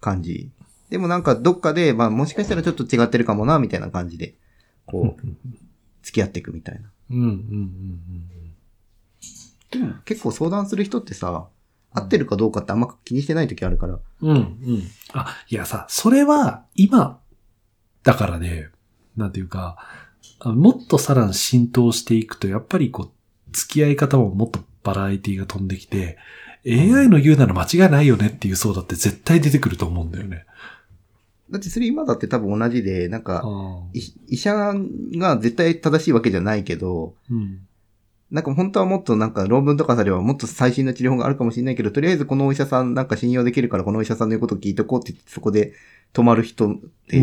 [0.00, 0.50] 感じ。
[0.90, 4.34] でもなんかどっかで、まあもしかしたらちょっと違ってるかもな、みたいな感じで、
[4.86, 5.26] こう、
[6.02, 6.90] 付き合っていくみたいな。
[7.10, 7.18] うん。
[7.18, 7.28] うん。
[7.28, 8.52] うん。
[9.70, 11.48] でも結構相談する人ってさ、
[11.94, 13.98] 合ってるかどうかってあんま気にしてない時あるから。
[14.20, 14.36] うん。
[14.36, 14.82] うん。
[15.12, 17.20] あ、いやさ、それは今、
[18.02, 18.68] だからね、
[19.16, 19.76] なんていうか、
[20.40, 23.10] あもっとさらに浸透していくと、やっぱりこう、
[23.52, 26.18] 付き合い方ももっとバラエティが飛んできて、
[26.66, 30.46] AI の言うなら間違いないよねっていう層だって絶対出てくると思うんだよね。
[31.52, 33.44] だってそれ今だって多分同じで、なんか、
[34.26, 34.74] 医者
[35.16, 37.60] が絶対正しいわけじゃないけど、うん。
[38.30, 45.74] なんか本当はもっとなんか論文とかさればもっと最新の治療法があるかもしれないけど、とりあえずこのお医者さんなんか信用できるからこのお医者さんの言うことを聞いとこうって言ってそこで
[46.14, 46.74] 止まる人っ
[47.10, 47.20] て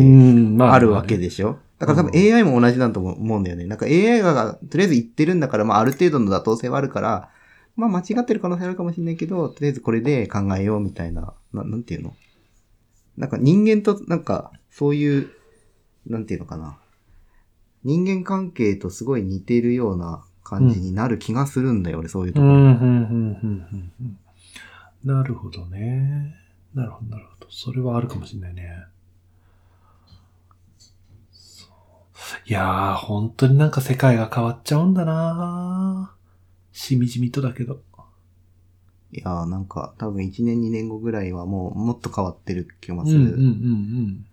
[0.60, 3.66] あるわけでしょ、だから多分 AI も同じだと思うんだよね。
[3.66, 7.28] なんか AI がとりあえず言ってるんだから、まあある程度の妥当性はあるから、
[7.74, 12.14] まあ間違ってる可能性あるかもしれないけど、とりあえずこれで考えようみたいな、ななんていうの？
[13.20, 15.30] なんか人間となんかそういう、
[16.06, 16.78] なんていうのかな。
[17.84, 23.36] 人間関係とすごい似ているような感じになる気がするんだよ、俺そういうとうん、
[25.04, 25.14] ころ。
[25.16, 26.34] なるほどね。
[26.74, 27.46] なるほど、なるほど。
[27.50, 28.84] それはあるかもしれないね。
[32.46, 36.14] いやー、本当になんか世界が変わっちゃうんだな
[36.72, 37.82] しみじみとだけど。
[39.12, 43.20] いやーなんか多分1年2年後ぐらいはもうもっと変わってる気がうん、する。
[43.20, 44.26] うん、うん、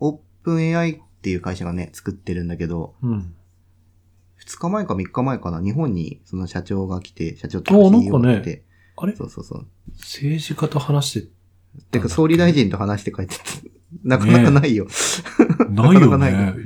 [0.00, 3.10] オープン AI っていう会社がね、作ってるんだけど、うん。
[3.10, 3.34] うん。
[4.44, 8.64] 2日前か3日前かな、日本にその社長が来て、社長とおなんかて、
[8.96, 9.14] あれ？
[9.14, 9.66] そうそうそう。
[9.98, 11.28] 政治家と話して
[11.90, 13.42] てか総理大臣と話して帰ってて、
[14.04, 14.86] なかなかないよ。
[15.70, 16.00] ないよね。
[16.00, 16.56] なかなかない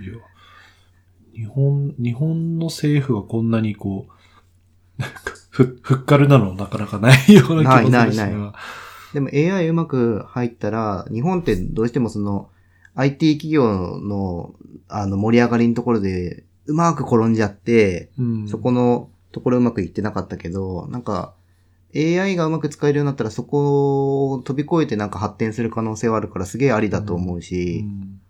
[1.34, 5.02] 日本、日本の政府はこんなにこう、
[5.52, 8.26] ふ、ふっかるなのなかなかないような気もするしな。
[8.26, 8.54] いないな
[9.12, 12.48] でも AI うまく入ったら、日本ってどうしてもその
[12.94, 14.54] IT 企業の
[14.88, 21.34] あの盛り上がりのところでうまく転んじゃって、うん、そこのところうまくいってなかったけど、なんか
[21.94, 28.20] AI がうまく使えるようになったらそこを飛び越えてなんか発展する可能性はあるからすげえありだと思ううし、ん。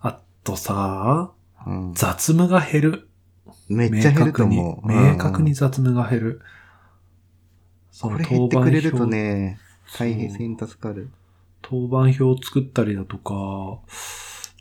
[0.00, 1.32] あとさ、
[1.66, 1.94] うん。
[1.94, 3.07] 雑務が減る。
[3.68, 4.86] めっちゃ減ると思う。
[4.86, 6.40] 明確にうん雑務が減る。
[7.90, 9.58] それ減ってくれるとね、
[9.98, 11.10] 大変助かる。
[11.62, 13.80] 当番表を作ったりだとか、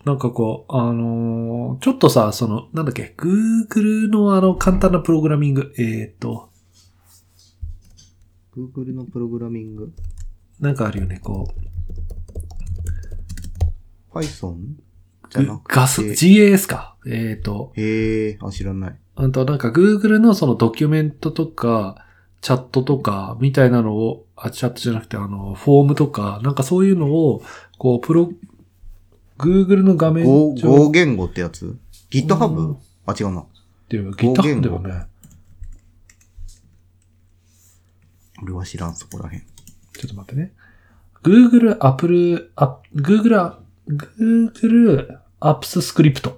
[0.05, 6.49] なんかこう、あのーちょっとさ、その、なんだっけ、Google のあの簡単なプログラミング、えーっと、
[8.55, 9.93] Google のプログラミング
[10.59, 11.47] なんかあるよね、こ
[14.11, 14.55] Python?
[15.27, 15.75] う、じゃなくて。
[15.75, 16.95] ガス、GAS か。
[17.05, 18.95] えーっと、へえ、あ、知らない。
[19.15, 22.05] あとなんか Google のそのドキュメントとか、
[22.41, 27.41] チャットとか、みたいなのを、あ、チャットじゃなくて、あの、フォームとか、なんかそういうのを、
[27.77, 28.31] こう、プロ、
[29.39, 31.65] Google の画面語上語言語ってやつ？
[31.65, 31.79] うん
[32.11, 32.75] ?GitHub?
[33.05, 33.41] あ、違うな。
[33.41, 33.45] っ
[33.89, 35.07] ていう、GitHub 語だよね。
[38.43, 39.39] 俺は知らん、そこらへん。
[39.39, 40.53] ちょっと待ってね。
[41.23, 43.55] Google Apple、あ Google、
[43.87, 46.33] Google Apps Script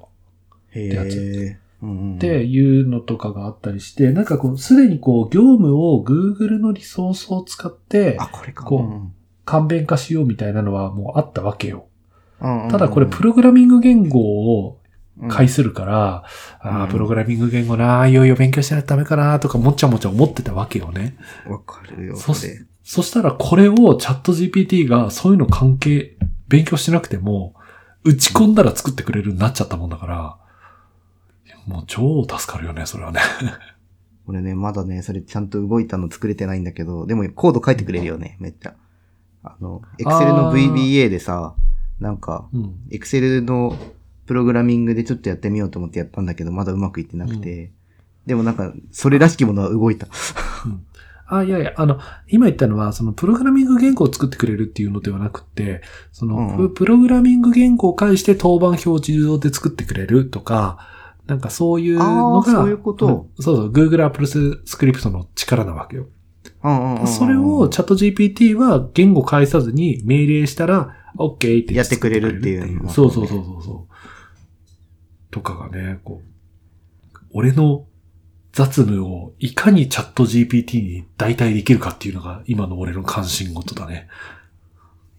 [0.72, 1.60] へやえ。
[1.82, 8.66] うんうんっていうのとかがあったりして、なんかこう、すでにこう、業務を Google のリソースを使ってあ、これか。
[8.66, 9.14] こううん
[9.45, 11.88] 簡便化しようみたいなのはもうあったわけよ。
[12.39, 14.78] ただこれプログラミング言語を
[15.20, 16.24] うん介するから、
[16.60, 21.18] ああ、うんプログラミング言語なあ、いよいよ勉強しないとダメかなとかもっちゃもちゃ思ってたわけよね。
[21.47, 22.60] わかるよ、そそれ。
[22.84, 26.16] そしたらこれをチャット GPT がそういうの関係、
[26.50, 27.54] 勉強しなくても、
[28.04, 30.38] 打ち込んだら作ってくれるようになっちゃったもんだから、
[31.68, 33.22] もう超助かるよね、それはね。
[34.26, 38.76] 俺ね、まだね、それちゃんと動いたの作れてないんだけど、でもコード書いてくれるよね、めっちゃ。
[39.43, 41.56] あの、Excel の VBA でさ、
[42.00, 42.76] なんか、うん。
[42.89, 43.78] Excel の
[44.26, 47.72] プログラミングでちょっとやってみようと思ってやったんだけど、まだうまくいってなくて。
[48.26, 50.08] でもなんか、それらしきものは動いた。
[51.30, 60.80] あ、いやいや、あの、今言ったのは、そのプログラミング言語を作ってくれるっていうのではなくて、その、うんププログラミング言語を介して当番表示自動で作ってくれるとか、
[61.27, 63.07] なんかそういうのが、そういうこと。
[63.07, 66.07] うんそうそう、Google Apple Script の力なわけよ。
[66.61, 73.93] それをチャット GPT は言語返さずに命令したら、OK ってやってくれるっていうそうそうそうそうそう。
[75.32, 77.86] とかがね、こう、俺の
[78.54, 84.08] 雑務をいかにチャット GPT に代替できるかっていうのが今の俺の関心事だね。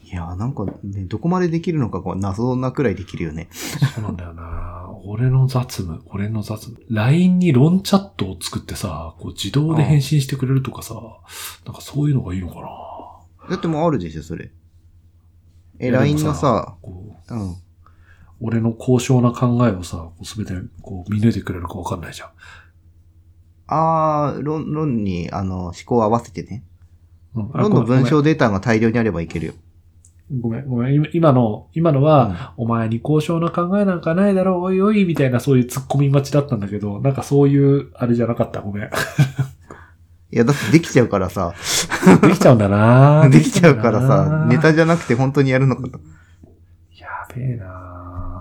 [0.02, 3.48] いやー、なんかね、どこまでできるのかこう謎なくらいできるよね。
[3.94, 6.84] そうなんだよな俺の雑務、俺の雑務。
[6.90, 10.94] LINE にロンチャットを作ってさ、こう自動で返信してくれるとかさ、
[11.64, 14.50] なんかそういうのがいいのかなだってもうあるでしょ、それ。
[15.78, 17.56] え、LINE のさ、こううん。
[18.40, 22.30] 俺の高尚な考えをさ、すべてこう見抜いてくれるかわかんないじゃん。
[23.72, 26.62] あー、論、論に、あの、思考を合わせてね。
[27.36, 29.52] うんあ論の文章データが大量にあればいけるよ。
[30.40, 30.94] ごめん、ごめん。
[30.94, 38.60] 今今の、今のは、お前に高尚な考えなんかないだろう、おいおい、みたいなそういう突っ込み待ちだったんだけど、なんかそういう、あれじゃなかった？
[38.60, 38.84] ごめん。
[40.32, 41.54] いや、だってできちゃうからさ。
[42.22, 45.98] できちゃうんだな できちゃうからさ、ネタじじゃなくて本当にやるのかと。
[46.96, 47.89] やべえな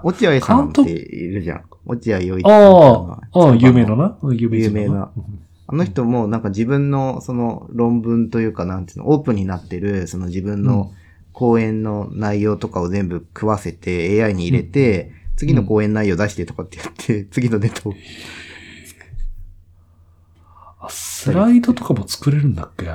[0.04, 1.64] 落合さんっているじゃん。
[1.86, 4.18] 落合陽一さんああ、有名なな？
[4.22, 5.12] うん有名な。
[5.68, 10.92] あの人もなんか自分のその論文というかなんていうの、オープンになってるその自分の
[11.32, 17.94] 講演の内容とかを全部食わせて AI に入れて、次の講演内容出してとかってやって、 次のネタを。
[20.82, 22.88] あ、スライドとかも作れるんだっけ？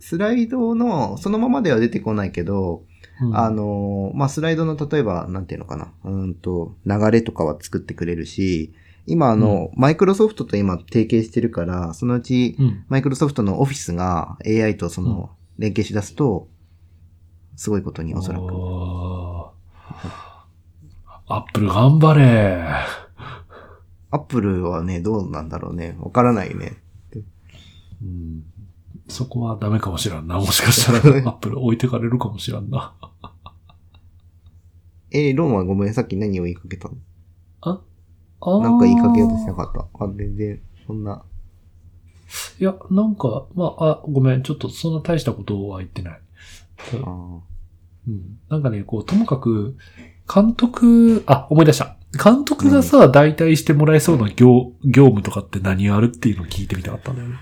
[0.00, 2.82] スライドの、そのままでは出てこないけど、
[3.20, 8.74] うんあの、まあ、スライドの例えば、なんていうのかな、うーんと、流れとかは作ってくれるし、
[9.06, 12.84] 今あの、マイクロソフトと今提携してるから、そのうち、うん。
[12.88, 16.48] マイクロソフトのオフィスが AI とその、連携しだすと、
[17.56, 18.44] すごいことにおそらく。
[21.26, 22.66] アップル頑張れ。
[24.10, 25.96] アップルはね、どうなんだろうね。
[26.00, 26.76] わからないね。
[28.02, 28.44] うん
[29.08, 30.36] そこはダメかもしらんな。
[30.36, 32.94] もしかしたらアップル置いてかれるかもしらんな。
[35.12, 36.94] えー、ロンはごめん、さっき何を言いかけたの？
[37.60, 37.80] あ？
[38.40, 40.04] あなんか言いかけようとしなかった。
[40.04, 41.22] あ、全然、そんな。
[42.58, 46.20] いや、なんか、まあ、あ、ごめん、ちょっとそんな大したことは言ってない。
[46.94, 47.40] あー
[48.08, 48.38] うん。
[48.48, 49.76] なんかね、こう、ともかく、
[50.32, 51.96] 監督、あ、思い出した。
[52.22, 57.36] 監督がさ、代替してもらえそうな業、業務とかって何あるっていうのを聞いてみたかったんだよね。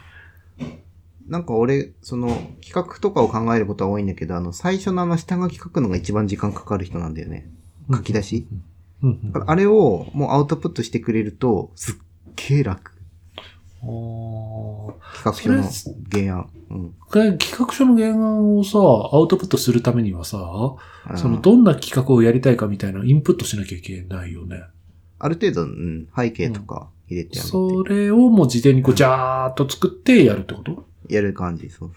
[1.29, 2.29] なんか俺、その、
[2.65, 7.49] 企画とかを考えることは多いんだけど、あの、最初のあの、下書き書くのが一番時間かかる人なんだよね。
[7.91, 8.47] 書き出し
[9.03, 9.33] うんうん。
[9.33, 11.95] だからあれをもうアウトプットしてくれると、すっ
[12.37, 12.93] げえ楽。
[13.83, 16.51] あー企画書の原案。
[16.71, 16.91] うん。
[17.13, 20.39] で企画書の原案をさ、アウトプットするためにはさ、
[21.05, 24.63] あそのどんな企画をやりたいかみたいなインプットしなきゃいけないよね。
[25.19, 30.87] ある程度、うん、背景とか入れてやめて、それをもう事前にこう、ジャーっと作ってやるってこと？
[31.09, 31.93] やる感じ、そう。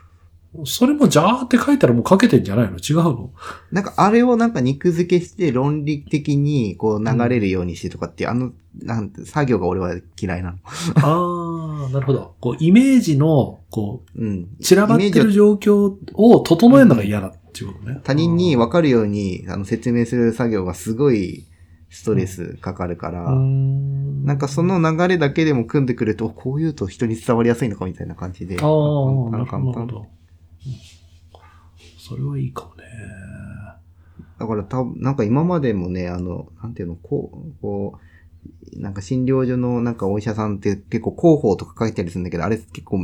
[0.65, 2.77] それもジャーって書いたらもう書けてんじゃないの？
[2.77, 3.31] 違うの？
[3.73, 10.57] なんかあれをなんか肉付けして論理的にこう流れるようにしてとかっていう、あの、なんて、作業が俺は嫌いなの。
[10.95, 12.35] ああ、なるほど。
[12.39, 14.49] こう、イメージの、こうん。
[14.57, 17.99] う、散らばってる状況を整えるのが嫌だっていうことね。
[18.05, 21.45] 他人に分かるようにあの説明する作業がすごい
[21.89, 28.57] ストレスかかるから、うーんなんかその流れだけでも組んでくると、こう言うと人に伝わりやすいのかみたいな感じで。
[28.59, 30.07] ああ、なるほど。
[31.97, 32.83] それはいいかもね。
[34.39, 38.14] だから多分、なんか今までもね、あの、なんていうの、こう、こう、
[38.77, 42.99] なんか診療所のなんかお医者さんって結構広報とか書いたりするんだけど、あれ結構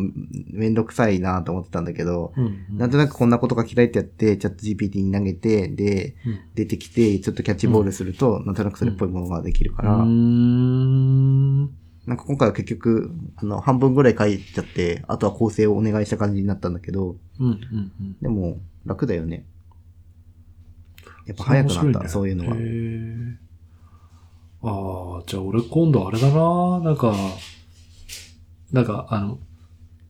[0.48, 11.62] めんどくさいなと思ってたんだけど、うんうんなんとなくこんなことが嫌いってやって、チャット GPT に投げて、で、うん出てきて、ちょっとキャッチボールすると、なんとなくそれっぽいものができるから、うーん。
[12.08, 18.18] なんか今回は結局、あの、半分ぐらい書いちゃって、あとは構成をお願いした感じになったんだけど、うんうんうん。
[18.22, 19.46] でも、楽だよね。
[21.28, 22.56] やっぱ早くなった、そういうのは。
[24.64, 27.16] ああ、じゃあ俺今度あれだななんか、
[28.72, 29.40] なんかあの、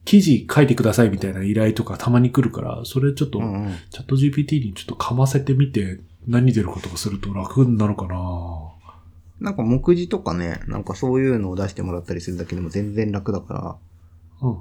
[0.03, 3.75] 記事書いてくださいみたいな依頼とかたまに来るから、それちょっと、うんうん。
[3.91, 8.15] チャット GPT にちょっとかませてみて、何出るかとかすると楽になるかな
[9.39, 13.77] なんか目次とかね、なんかそういうのを出してもらったりするだけでも全然楽だか
[14.41, 14.57] うんうん。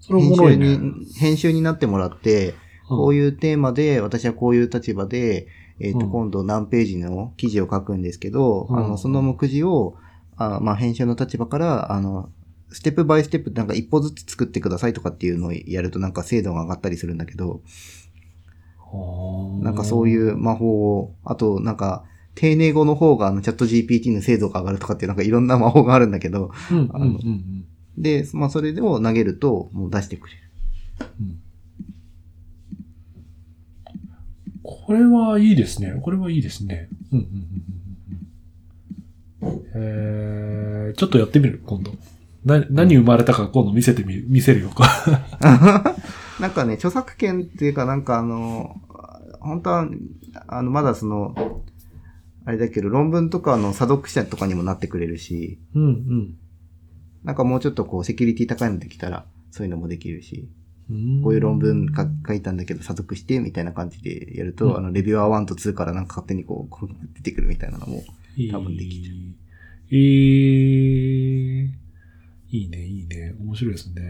[0.00, 0.78] そら、れお編集もろいね。
[0.78, 2.54] に、編集になってもらって、
[2.88, 5.46] こういうテーマで、私はこういう立場で、
[5.80, 6.10] えっ、と、うん。
[6.10, 8.78] 今度何ページの記事を書くんですけど、うん。
[8.78, 9.96] あの、その目次を、
[10.36, 12.30] あまあ、編集の立場から、あの、
[12.70, 17.60] ステップバイステップなんか一歩ずつ作ってくださいとかっていうのをやるとなんか精度が上がったりするんだけど、
[18.94, 22.04] んなんかそういう魔法を、あとなんか、
[22.34, 27.66] 丁寧語の方があのチャット GPT の精度が上がるとかっていうなんかいろんな魔法があるんだけど、うんうんうんうん。
[27.98, 30.40] で、まあそれを投げるともう出してくれる。
[31.20, 31.42] うん
[34.62, 35.98] これはいいですね。
[36.02, 36.88] これはいいですね。
[37.12, 37.72] うんうんうん
[39.74, 41.92] えー、ちょっとやってみる今度。
[42.44, 44.84] な、何生まれたか今度見せてみる、見せるよか。
[46.40, 48.80] なんかね、著作権っていうかなんかあの、
[49.40, 49.88] 本当は、
[50.46, 51.62] あの、まだその、
[52.44, 56.34] あれだけど、論文とかの査読者とかにもなってくれるし、うんうん
[57.24, 60.61] なんかもうちょっとこう、セキュリティ高いのできたら、そういうのもできるし、うん。
[61.22, 68.02] こういう論文か書いたんだけど、査読して、みたいな感じでやると、うんあの、レビュアー1と2からなんか勝手にこう、出てくるみたいなのも、
[68.50, 69.14] 多分できる
[69.90, 70.04] いい。
[71.64, 73.34] えー、いいね、いいね。
[73.40, 74.02] 面白いですね。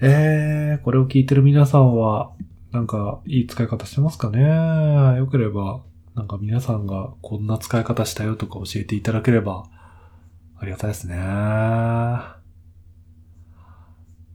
[0.00, 2.32] えー、これを聞いてる皆さんは、
[2.72, 4.40] なんか、いい使い方してますかね？
[5.18, 5.82] よければ、
[6.14, 9.64] なんか皆さんがこんな使い方したよとか教えていただければ、
[10.58, 11.16] ありがたいですね。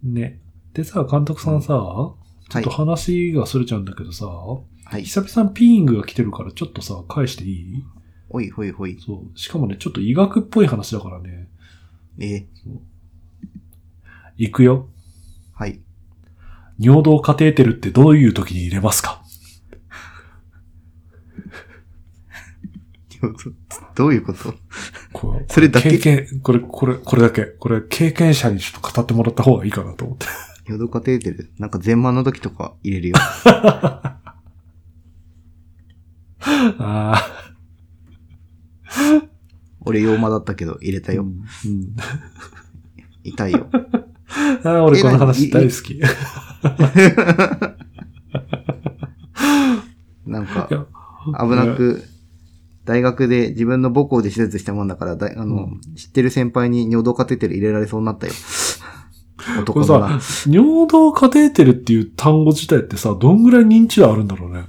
[0.04, 0.40] ね。
[0.76, 4.62] でさ、監督さんさ、ちょっと話がそれちゃうんだけどさ、は
[4.98, 5.04] い。
[5.04, 7.84] 久々にピーイングが来てるからちょっとさ、返していい？
[8.30, 9.00] ほいほいほい。
[9.04, 9.38] そう。
[9.38, 11.48] しかもね、ちょっと医学っぽい話だからね。
[12.20, 12.46] え？
[14.38, 14.90] 行くよ。
[15.54, 15.80] はい。
[16.78, 19.24] 尿道カテーテルってどういう時に入れますか？
[23.96, 24.54] どういうこと？
[25.14, 25.98] これそれだけ？
[25.98, 27.46] 経験、これ、これ、これだけ。
[27.46, 30.26] これ、経験者にちょっと語ってもらった方がいいかなと思って。
[30.68, 33.16] ヨドカテーテルなんか全満の時とか入れるよ。
[36.80, 37.22] あ
[39.82, 41.16] 俺、洋間だったけど入れたあ。
[41.16, 41.24] よ。
[41.24, 41.30] うん。
[41.30, 41.46] うん
[43.26, 43.68] 痛いよ。
[44.64, 45.96] ああ、俺この話え大好き。
[45.96, 46.00] い
[50.30, 50.86] なんか、や
[51.40, 52.04] 危なく、
[52.86, 58.34] 大学で自分の母校で手術したもんだから、だいあの、うん知ってる先輩に尿道カテーテル入れられそうになったよ。
[59.46, 64.66] これ男のなさ、尿道カテーテルっていう単語自体ってさ、どんぐらい認知度あるんだろうね。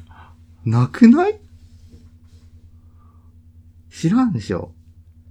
[0.64, 1.38] なくない？
[3.90, 4.72] 知らんでしょ。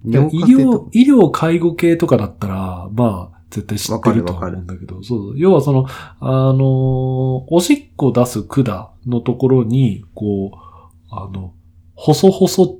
[0.04, 5.40] 医療、医療介護系とかだったら、まあ、絶対知ってるとは思うんだけど、そうそう。
[5.40, 5.86] 要はその、
[6.20, 6.56] あのー
[7.50, 10.58] おしっこ出す管のところに、こう、
[11.10, 11.54] あの、
[11.96, 12.80] 細々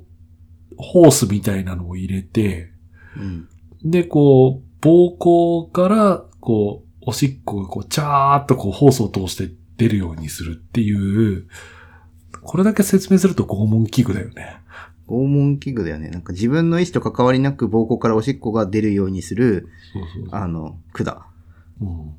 [0.76, 2.70] ホースみたいなのを入れて、
[3.16, 3.48] うん。
[3.84, 11.48] で、こう、膀胱から、こう、おしっこがこう、チャーっとこう、ホースを通して出るようにするっていう、
[12.40, 14.58] これだけ説明すると拷問器具だよね。
[15.08, 16.08] 拷問器具だよね。
[16.08, 20.40] なんか自分の意思と関わりなく膀胱からおしっこが出るようにする、そうそう。
[20.40, 21.20] あの、管。
[21.80, 22.14] うん。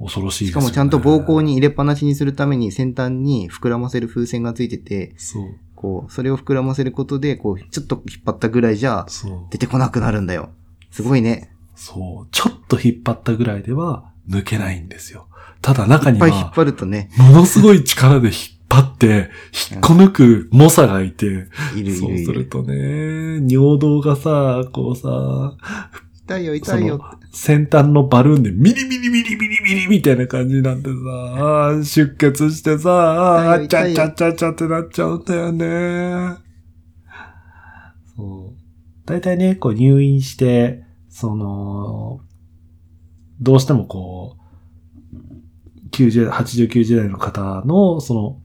[0.00, 5.54] 恐ろしいですしかもちゃんと膀胱に入れっぱなしにするために先端に膨らませる風船がついてて、そう。
[5.76, 9.06] こう、それを膨らませることで、こう、ちょっと引っ張ったぐらいじゃ。
[9.50, 10.50] 出てこなくなるんだよ。
[10.90, 11.49] すごいね。
[11.82, 12.28] そう。
[12.30, 15.28] ちょっと引っ張ったぐらいでは抜けないんですよ。
[15.62, 18.34] ただ中にいっぱい引っは、張るとね、ものすごい力で引っ
[18.68, 19.30] 張って、
[19.72, 22.18] 引っこ抜く猛者がいて、いるいそう。
[22.18, 25.56] するとね、尿道がさ、こうさ、
[26.26, 27.02] 痛いよ痛いよ。
[27.32, 36.36] 先端のバルーンでミリミリミリミリミリみたいな感じになってさ、出血してさ、あーちゃちゃちゃちゃってなっちゃうんだよね。
[38.14, 38.60] そう。
[39.06, 40.84] 大体ね、こう入院して、
[41.20, 42.20] その、
[43.42, 48.40] どうしてもこう、90、80、90代の方の、そ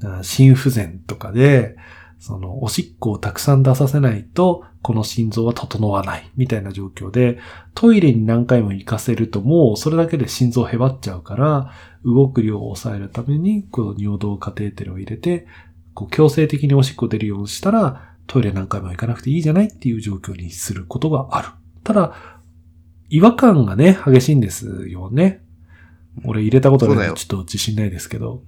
[0.00, 1.76] の、心不全とかで、
[2.18, 7.38] その、おしっこをたくさん出させないと、この心臓は整わない、みたいな状況で、
[7.74, 11.70] トイレに何回も行かせるともう、それだけで心臓へばっちゃうから、
[12.04, 15.46] 動く量を抑えるために、この尿道カテーテルを入れて、
[15.94, 21.65] こう、強制的におしっこ出るようにしたら、トイレ何回も行かなくていいじゃないっていう状況にすることがある。
[21.86, 22.14] ただ、
[23.08, 25.40] 違和感がね、激しいんですよね。
[26.24, 28.42] 俺入れたことないちょっと自信ないですけど。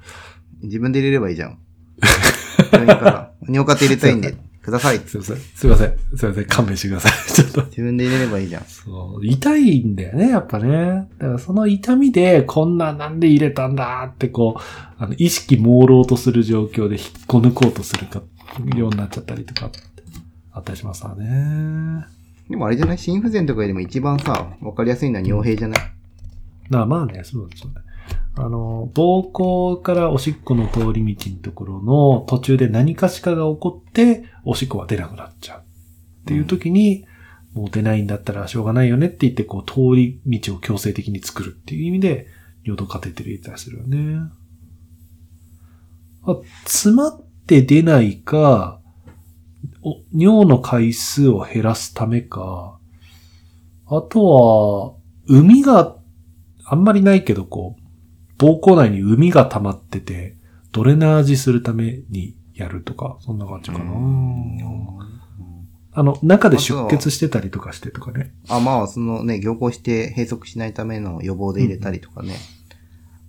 [0.63, 1.59] 自分で入れればいいじゃん。
[2.73, 4.99] 病院から、尿カテ入れたいんで、ください。
[4.99, 5.37] すいません。
[5.37, 5.99] すいません。
[6.17, 6.45] すいません。
[6.47, 7.13] 勘弁してください。
[7.33, 7.65] ちょっと。
[7.67, 8.65] 自分で入れればいいじゃん。
[8.65, 9.25] そう。
[9.25, 11.09] 痛いんだよね、やっぱね。
[11.19, 14.63] だからその痛みで、こんななんで入れたんだってこう、
[14.99, 18.23] あの、意識朦朧とする状況で引っこ抜こうとするか、
[18.77, 19.71] ようになっちゃったりとか、
[20.53, 22.18] あったりしますわね。
[22.49, 22.99] でもあれじゃない？
[22.99, 25.81] 心不全とかよりも一番さ、わかりやすいのは尿閉じゃない？
[26.71, 27.77] まあまあね、そうですよね。
[28.37, 35.61] あの、膀胱からおしっこの通り道のところの途中で何かしかが起こって、おしっこは出なくなっちゃう。
[35.61, 35.63] っ
[36.27, 37.05] ていう時に、
[37.53, 42.29] もう出ないんだったらしょうがないよねって言って、こう、通り道を強制的に作るっていう意味で、
[42.65, 44.31] 尿道カテーテル入れたりするよね。
[46.23, 48.88] あ、詰まって出ないか、お
[50.13, 52.79] 尿の回数を減らすためか、
[53.87, 54.95] あとは、
[55.27, 55.97] 海が
[56.65, 60.37] あんまりないけど、こう、膀胱内に海が溜まってて、
[60.73, 63.85] ドレナージするためにやるとか、そんな感じかな。
[65.93, 68.33] あの、中で出血してたりとかしてとかね。
[68.49, 72.37] あ、まあ、そのね、凝固して閉塞しないための予防で入れたりとかね。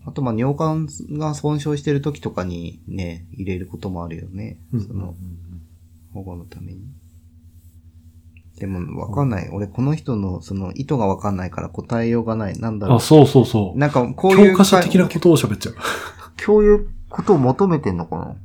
[0.06, 4.58] あと、まあ、尿管が損傷してる時とかにね、入れることもあるよね。
[4.88, 5.16] その、
[6.20, 6.82] 保護のために。
[8.60, 9.50] でも、わかんない。
[9.54, 12.60] 俺、この人の、その、意図がわかんないから答えようがない。
[12.60, 13.80] なんだろあ、そうそうそうう。。
[13.80, 14.52] なんか、こういう。
[14.52, 15.76] 教科書的なことを喋っちゃう。
[16.46, 18.36] こういうことを求めてんのかな？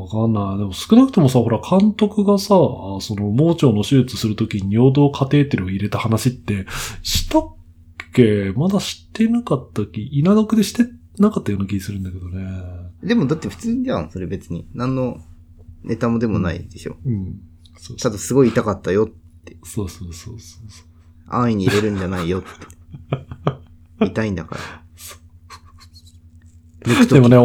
[0.00, 0.58] わかんない。
[0.58, 6.66] でも少なくともさ、ほら、監督がさ、その、盲腸の手術するときに尿道カテーテルを入れた話って、
[7.02, 7.54] したっ
[8.14, 8.52] け？
[8.56, 10.86] まだしてなかったっけ稲毒でして
[11.18, 12.44] なかったような気するんだけどね。
[13.02, 14.66] でも、だって普通じゃん、それ別に。
[14.72, 15.18] 何の
[15.84, 16.96] ネタもでもないでしょ。
[17.04, 17.40] うん。
[17.76, 19.10] そうただすごい痛かったよ。
[19.62, 20.86] そうそうそうそうそう。
[21.28, 22.48] 安易に入れるんじゃないよって。
[24.06, 24.84] 痛いんだから。
[27.06, 27.36] でもね、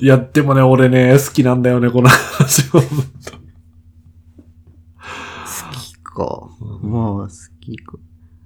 [0.00, 2.72] や、でもね、俺ね、好きなんだよね、この話を。
[2.72, 2.80] 好
[5.80, 6.48] きか。
[6.60, 7.28] うんまあ、好
[7.60, 7.96] きか。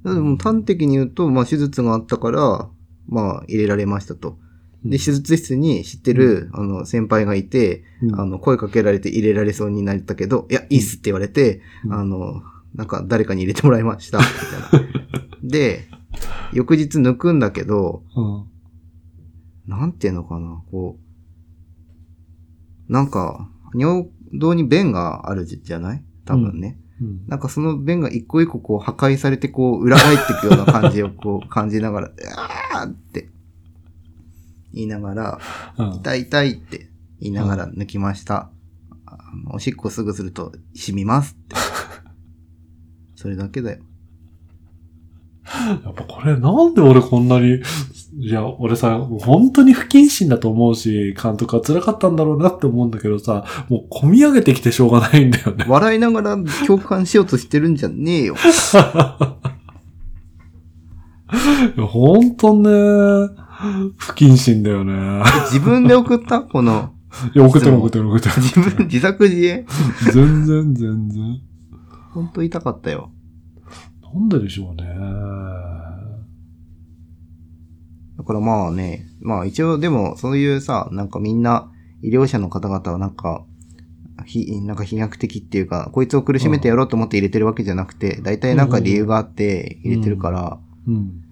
[0.05, 2.69] でも端的に言うと、まあ手術があったから、
[3.09, 4.37] まあ入れられましたと。
[4.85, 8.21] で、手術室に知ってる、あの、先輩がいて、うん。
[8.21, 11.93] あの、声かけられて入れられそうになったけど、いや、いいっすって言われて、うん。
[11.93, 12.43] あの、
[12.75, 14.89] なんか誰かに入れてもらいました、みたいな。
[15.49, 15.89] で、
[16.53, 18.47] 翌日抜くんだけど、うん。
[19.71, 20.99] なんていうのかな、こ
[22.89, 26.05] う、なんか、尿道に弁があるじゃない？
[26.25, 26.79] 多分ね。
[27.01, 27.27] うん。
[27.27, 32.11] なんかその弁が一個一個こう破壊されてこう裏返っていくような感じをこう感じながら、
[32.73, 33.29] あーって
[34.73, 35.41] 言いながら、
[35.79, 36.89] うん痛い痛いって
[37.21, 38.51] 言いながら抜きました。
[39.07, 41.57] あのおしっこすぐすると染みますって。
[43.17, 43.83] それだけだよ。
[45.85, 47.61] やっぱこれなんで俺こんなに、
[48.19, 55.65] いや、俺さ、本当に不謹慎だと思うし、監督は辛かったんだろうなって思うんだけどさ、もう込み上げてきてしょうがないんだよね。
[55.69, 58.37] 笑いながら共感しようとしてるんじゃねえよ。
[61.89, 62.71] 本当ね、
[63.97, 65.23] 不謹慎だよね。
[65.47, 66.41] 自分で送った？
[66.41, 66.95] この、
[67.35, 68.35] いや、送ってる送ってる送ってる。
[68.37, 69.67] 自分、自作自演？
[70.13, 71.41] 全然全然。
[72.13, 73.11] ほんと痛かったよ。
[74.03, 74.85] なんででしょうね。
[78.19, 81.71] だからまあね、まあ一応でもそういうさ、なんかみんな
[82.03, 83.45] 医療者の方々はなんか、
[84.27, 91.25] ひ、なんか飛躍的っていうか、こいつを苦しめてやろうと思って入れてるわけじゃなくて、大体なんか理由があって入れてるから、うん。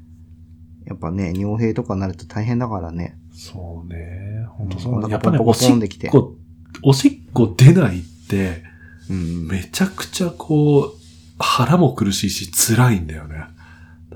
[0.90, 3.16] やっぱね、尿閉とかになると大変だからね。
[3.32, 4.44] そうね。
[4.48, 5.08] 本当そううんだ。
[5.08, 6.34] やっぱね、おしっこ、
[6.82, 8.64] おしっこ出ないって、
[9.08, 9.46] うん。
[9.46, 10.98] めちゃくちゃこう、
[11.38, 13.44] 腹も苦しいし辛いんだよね。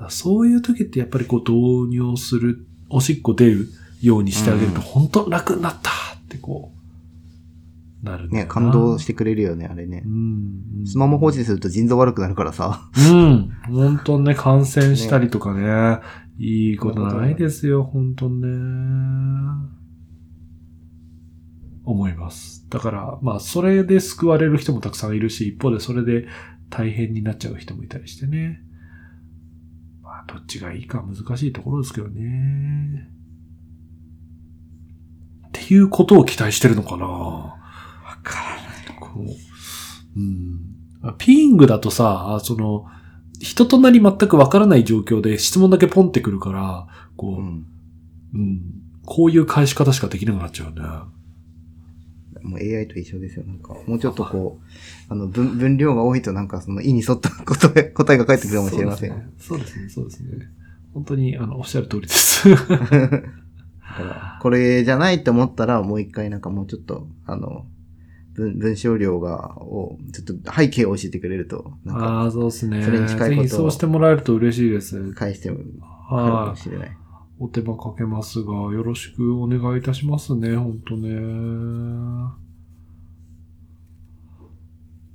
[0.09, 3.69] そういう時ってやっぱりこう導尿する、おしっこ出る
[4.01, 6.73] ようにしてあげるとうん本当楽になったってこ
[8.03, 10.09] う、なるね、な感動してくれるよね、あれねう。
[10.09, 10.85] ん。
[10.85, 12.81] スマホ放置すると腎臓悪くなるからさ。
[12.97, 13.51] うん。
[13.67, 15.99] 本当ね、感染したりとかね、
[16.37, 18.47] いいことないですよ、本当ね。
[21.85, 22.67] 思います。
[22.69, 26.27] だから、まあ、それで救われる人もたくさんいるし、一方でそれで
[26.69, 28.61] 大変になっちゃう人もいたりしてね。
[30.01, 33.09] まあ、どっちがいいか難しいところですけどね。
[35.47, 37.57] っていうことを期待してるのかなわ
[38.23, 38.65] からない。
[38.99, 41.15] こう、うん。
[41.17, 42.85] ピーイングだとさ、その、
[43.45, 47.65] 人となり全くわからない状況で質問だけポンってくるから、こう、うん。
[48.33, 48.61] うん、
[49.05, 50.81] こういう返し方しかできなくなっちゃうね。
[52.41, 53.45] もう AI と一緒ですよ。
[53.45, 59.31] なんか、もうちょっとこう、あの、分、分量が多いとなんかその意に沿った答え、 答えが返ってくるかもしれません。
[59.37, 60.29] そうですね、そうですね。
[60.31, 60.47] すね
[60.95, 62.49] 本当に、あの、おっしゃる通りです。
[62.49, 63.23] だか
[63.85, 67.67] ら、これじゃないって思ったら、もう一回なんかもうちょっと、あの、
[68.35, 72.83] 文、文章量が、を、ちょっと背景を教えてくれると、なんか、ああ、そうですね。
[72.83, 75.13] それに近いことそうしてもらえると嬉しいです。
[75.13, 75.65] 返しても、ある
[76.31, 76.89] かはもしれない。
[76.89, 76.91] い。
[77.39, 81.09] お手間かけますが、よろしくお願いいたしますね、本当ね。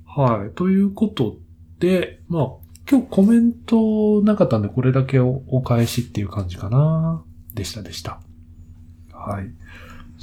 [0.05, 0.55] はい。
[0.55, 1.37] ということ
[1.79, 2.49] で、まあ、
[2.89, 7.23] 今日コメントなかったんで、これだけおお返しっていう感じかな。
[7.53, 8.19] でした、でした。
[9.13, 9.51] はい。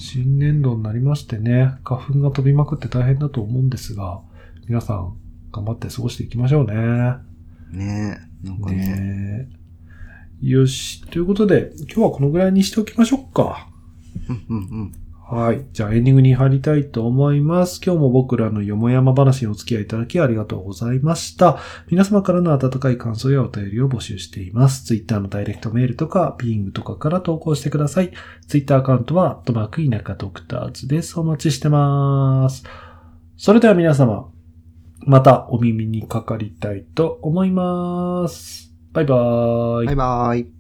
[0.01, 4.21] 新年度になりましてね、花粉が飛びまくって大変だと思うんですが、
[4.69, 5.17] 皆さん、
[5.51, 7.17] 頑張って過ごしていきましょうね。
[7.73, 9.49] ねえ、なんかね、ね
[10.41, 11.03] えよし。
[11.11, 13.69] ということで、今日はこのぐらいにしておきましょうか。
[14.29, 14.93] うんうんうん。
[15.31, 15.67] はい。
[15.73, 17.83] じゃあエンディングに入りたいと思います。
[17.85, 21.59] 今日も僕らのよもやま話にお付き合いいただきありがとうございました。
[21.91, 24.85] 皆様からの温かい感想やお便りを募集しています。
[24.85, 28.13] Twitter のダイレクトメールとか、ビーングとかから投稿してください。
[28.47, 31.21] Twitter アカウントは、アットマーク田舎ドクターズです。
[31.21, 32.65] お待ちしてます。
[33.37, 34.31] それでは皆様、
[35.01, 38.73] またお耳にかかりたいと思います。
[38.95, 39.87] バイバーイ。
[39.89, 40.58] バイバーイ。